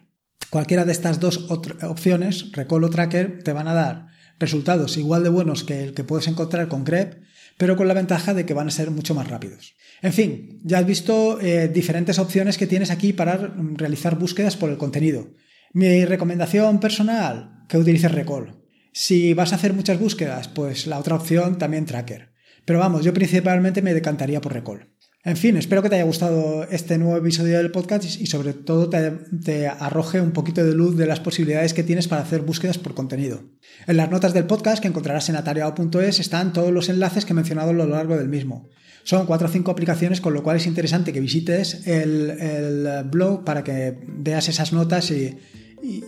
Cualquiera 0.50 0.84
de 0.84 0.92
estas 0.92 1.18
dos 1.18 1.50
opciones, 1.50 2.52
Recall 2.52 2.84
o 2.84 2.90
Tracker, 2.90 3.42
te 3.42 3.52
van 3.52 3.66
a 3.66 3.74
dar 3.74 4.06
resultados 4.38 4.96
igual 4.96 5.22
de 5.22 5.30
buenos 5.30 5.64
que 5.64 5.82
el 5.82 5.94
que 5.94 6.04
puedes 6.04 6.28
encontrar 6.28 6.68
con 6.68 6.84
grep, 6.84 7.22
pero 7.56 7.76
con 7.76 7.88
la 7.88 7.94
ventaja 7.94 8.34
de 8.34 8.44
que 8.46 8.54
van 8.54 8.68
a 8.68 8.72
ser 8.72 8.90
mucho 8.90 9.14
más 9.14 9.28
rápidos. 9.28 9.74
En 10.02 10.12
fin, 10.12 10.60
ya 10.64 10.78
has 10.78 10.86
visto 10.86 11.40
eh, 11.40 11.68
diferentes 11.68 12.18
opciones 12.18 12.58
que 12.58 12.66
tienes 12.66 12.90
aquí 12.90 13.12
para 13.12 13.54
realizar 13.74 14.18
búsquedas 14.18 14.56
por 14.56 14.70
el 14.70 14.76
contenido. 14.76 15.28
Mi 15.72 16.04
recomendación 16.04 16.80
personal, 16.80 17.64
que 17.68 17.78
utilices 17.78 18.12
Recall. 18.12 18.62
Si 18.92 19.34
vas 19.34 19.52
a 19.52 19.56
hacer 19.56 19.72
muchas 19.72 19.98
búsquedas, 19.98 20.48
pues 20.48 20.86
la 20.86 20.98
otra 20.98 21.16
opción 21.16 21.58
también 21.58 21.86
Tracker. 21.86 22.32
Pero 22.64 22.78
vamos, 22.78 23.04
yo 23.04 23.12
principalmente 23.12 23.82
me 23.82 23.94
decantaría 23.94 24.40
por 24.40 24.52
Recall. 24.52 24.93
En 25.26 25.38
fin, 25.38 25.56
espero 25.56 25.82
que 25.82 25.88
te 25.88 25.94
haya 25.94 26.04
gustado 26.04 26.64
este 26.64 26.98
nuevo 26.98 27.16
episodio 27.16 27.56
del 27.56 27.70
podcast 27.70 28.04
y 28.04 28.26
sobre 28.26 28.52
todo 28.52 28.90
te, 28.90 29.66
arroje 29.68 30.20
un 30.20 30.32
poquito 30.32 30.62
de 30.62 30.74
luz 30.74 30.98
de 30.98 31.06
las 31.06 31.20
posibilidades 31.20 31.72
que 31.72 31.82
tienes 31.82 32.08
para 32.08 32.20
hacer 32.20 32.42
búsquedas 32.42 32.76
por 32.76 32.92
contenido. 32.92 33.42
En 33.86 33.96
las 33.96 34.10
notas 34.10 34.34
del 34.34 34.44
podcast 34.44 34.82
que 34.82 34.88
encontrarás 34.88 35.30
en 35.30 35.36
atareado.es 35.36 36.20
están 36.20 36.52
todos 36.52 36.72
los 36.72 36.90
enlaces 36.90 37.24
que 37.24 37.32
he 37.32 37.36
mencionado 37.36 37.70
a 37.70 37.72
lo 37.72 37.86
largo 37.86 38.18
del 38.18 38.28
mismo. 38.28 38.68
Son 39.04 39.24
cuatro 39.24 39.48
o 39.48 39.50
cinco 39.50 39.70
aplicaciones, 39.70 40.20
con 40.20 40.34
lo 40.34 40.42
cual 40.42 40.58
es 40.58 40.66
interesante 40.66 41.14
que 41.14 41.20
visites 41.20 41.86
el 41.86 43.04
blog 43.10 43.44
para 43.44 43.64
que 43.64 43.96
veas 44.06 44.50
esas 44.50 44.74
notas 44.74 45.10
y, 45.10 45.38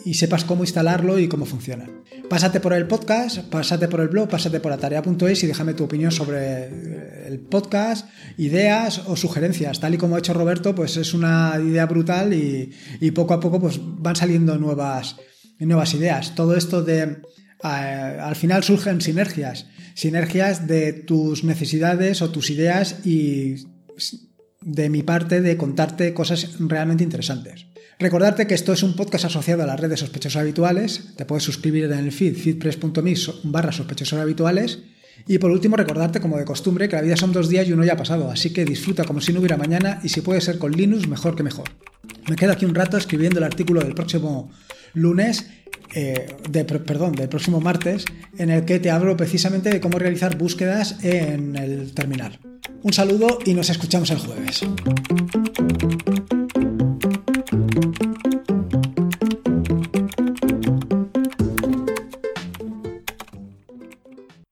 y, 0.04 0.14
sepas 0.14 0.44
cómo 0.44 0.64
instalarlo 0.64 1.18
y 1.18 1.28
cómo 1.28 1.44
funciona. 1.44 1.88
Pásate 2.30 2.60
por 2.60 2.72
el 2.72 2.86
podcast, 2.86 3.38
pásate 3.38 3.88
por 3.88 4.00
el 4.00 4.08
blog, 4.08 4.28
pásate 4.28 4.60
por 4.60 4.72
atarea.es 4.72 5.44
y 5.44 5.46
déjame 5.46 5.74
tu 5.74 5.84
opinión 5.84 6.10
sobre 6.10 6.38
eh, 6.38 7.24
el 7.26 7.40
podcast, 7.40 8.08
ideas 8.38 9.02
o 9.06 9.16
sugerencias. 9.16 9.80
Tal 9.80 9.94
y 9.94 9.98
como 9.98 10.16
ha 10.16 10.20
hecho 10.20 10.32
Roberto, 10.32 10.74
pues 10.74 10.96
es 10.96 11.12
una 11.12 11.54
idea 11.62 11.86
brutal 11.86 12.32
y, 12.32 12.72
poco 13.10 13.34
a 13.34 13.40
poco 13.40 13.60
pues 13.60 13.78
van 13.82 14.16
saliendo 14.16 14.56
nuevas, 14.58 15.16
nuevas 15.58 15.94
ideas. 15.94 16.34
Todo 16.34 16.56
esto 16.56 16.82
de... 16.82 17.18
al 17.60 18.36
final 18.36 18.64
surgen 18.64 19.00
sinergias, 19.00 19.66
sinergias 19.94 20.66
de 20.66 20.92
tus 20.92 21.44
necesidades 21.44 22.22
o 22.22 22.30
tus 22.30 22.50
ideas 22.50 23.06
y 23.06 23.56
de 24.62 24.88
mi 24.88 25.02
parte 25.02 25.40
de 25.40 25.56
contarte 25.56 26.14
cosas 26.14 26.56
realmente 26.58 27.04
interesantes. 27.04 27.65
Recordarte 27.98 28.46
que 28.46 28.54
esto 28.54 28.74
es 28.74 28.82
un 28.82 28.94
podcast 28.94 29.24
asociado 29.24 29.62
a 29.62 29.66
la 29.66 29.76
red 29.76 29.88
de 29.88 29.96
sospechosos 29.96 30.37
habituales. 30.37 31.14
Te 31.16 31.24
puedes 31.24 31.44
suscribir 31.44 31.85
en 31.85 31.92
el 31.92 32.12
feed 32.12 32.37
feedpress.me 32.37 33.14
barra 33.44 33.72
sospechosos 33.72 34.18
habituales. 34.18 34.80
Y 35.26 35.38
por 35.38 35.50
último, 35.50 35.76
recordarte, 35.76 36.20
como 36.20 36.37
de 36.37 36.44
costumbre, 36.44 36.90
que 36.90 36.96
la 36.96 37.02
vida 37.02 37.16
son 37.16 37.32
dos 37.32 37.48
días 37.48 37.66
y 37.66 37.72
uno 37.72 37.85
ya 37.85 37.94
ha 37.94 37.96
pasado, 37.96 38.30
así 38.30 38.52
que 38.52 38.66
disfruta 38.66 39.04
como 39.04 39.22
si 39.22 39.32
no 39.32 39.38
hubiera 39.40 39.56
mañana 39.56 39.98
y 40.04 40.11
si 40.11 40.20
puede 40.20 40.42
ser 40.42 40.59
con 40.59 40.72
Linux, 40.72 41.09
mejor 41.09 41.37
que 41.37 41.42
mejor. 41.42 41.70
Me 42.28 42.37
quedo 42.37 42.52
aquí 42.52 42.66
un 42.66 42.74
rato 42.74 42.98
escribiendo 42.98 43.38
el 43.38 43.44
artículo 43.44 43.80
del 43.80 43.94
próximo 43.94 44.50
lunes, 44.92 45.46
eh, 45.94 46.37
de, 46.50 46.64
perdón, 46.66 47.12
del 47.12 47.30
próximo 47.30 47.61
martes, 47.61 48.04
en 48.37 48.50
el 48.50 48.66
que 48.66 48.78
te 48.78 48.90
hablo 48.90 49.16
precisamente 49.16 49.70
de 49.70 49.80
cómo 49.80 49.98
realizar 49.98 50.37
búsquedas 50.37 51.02
en 51.02 51.56
el 51.56 51.94
terminal. 51.94 52.38
Un 52.82 52.92
saludo 52.92 53.38
y 53.46 53.54
nos 53.54 53.70
escuchamos 53.70 54.11
el 54.11 54.18
jueves. 54.18 54.61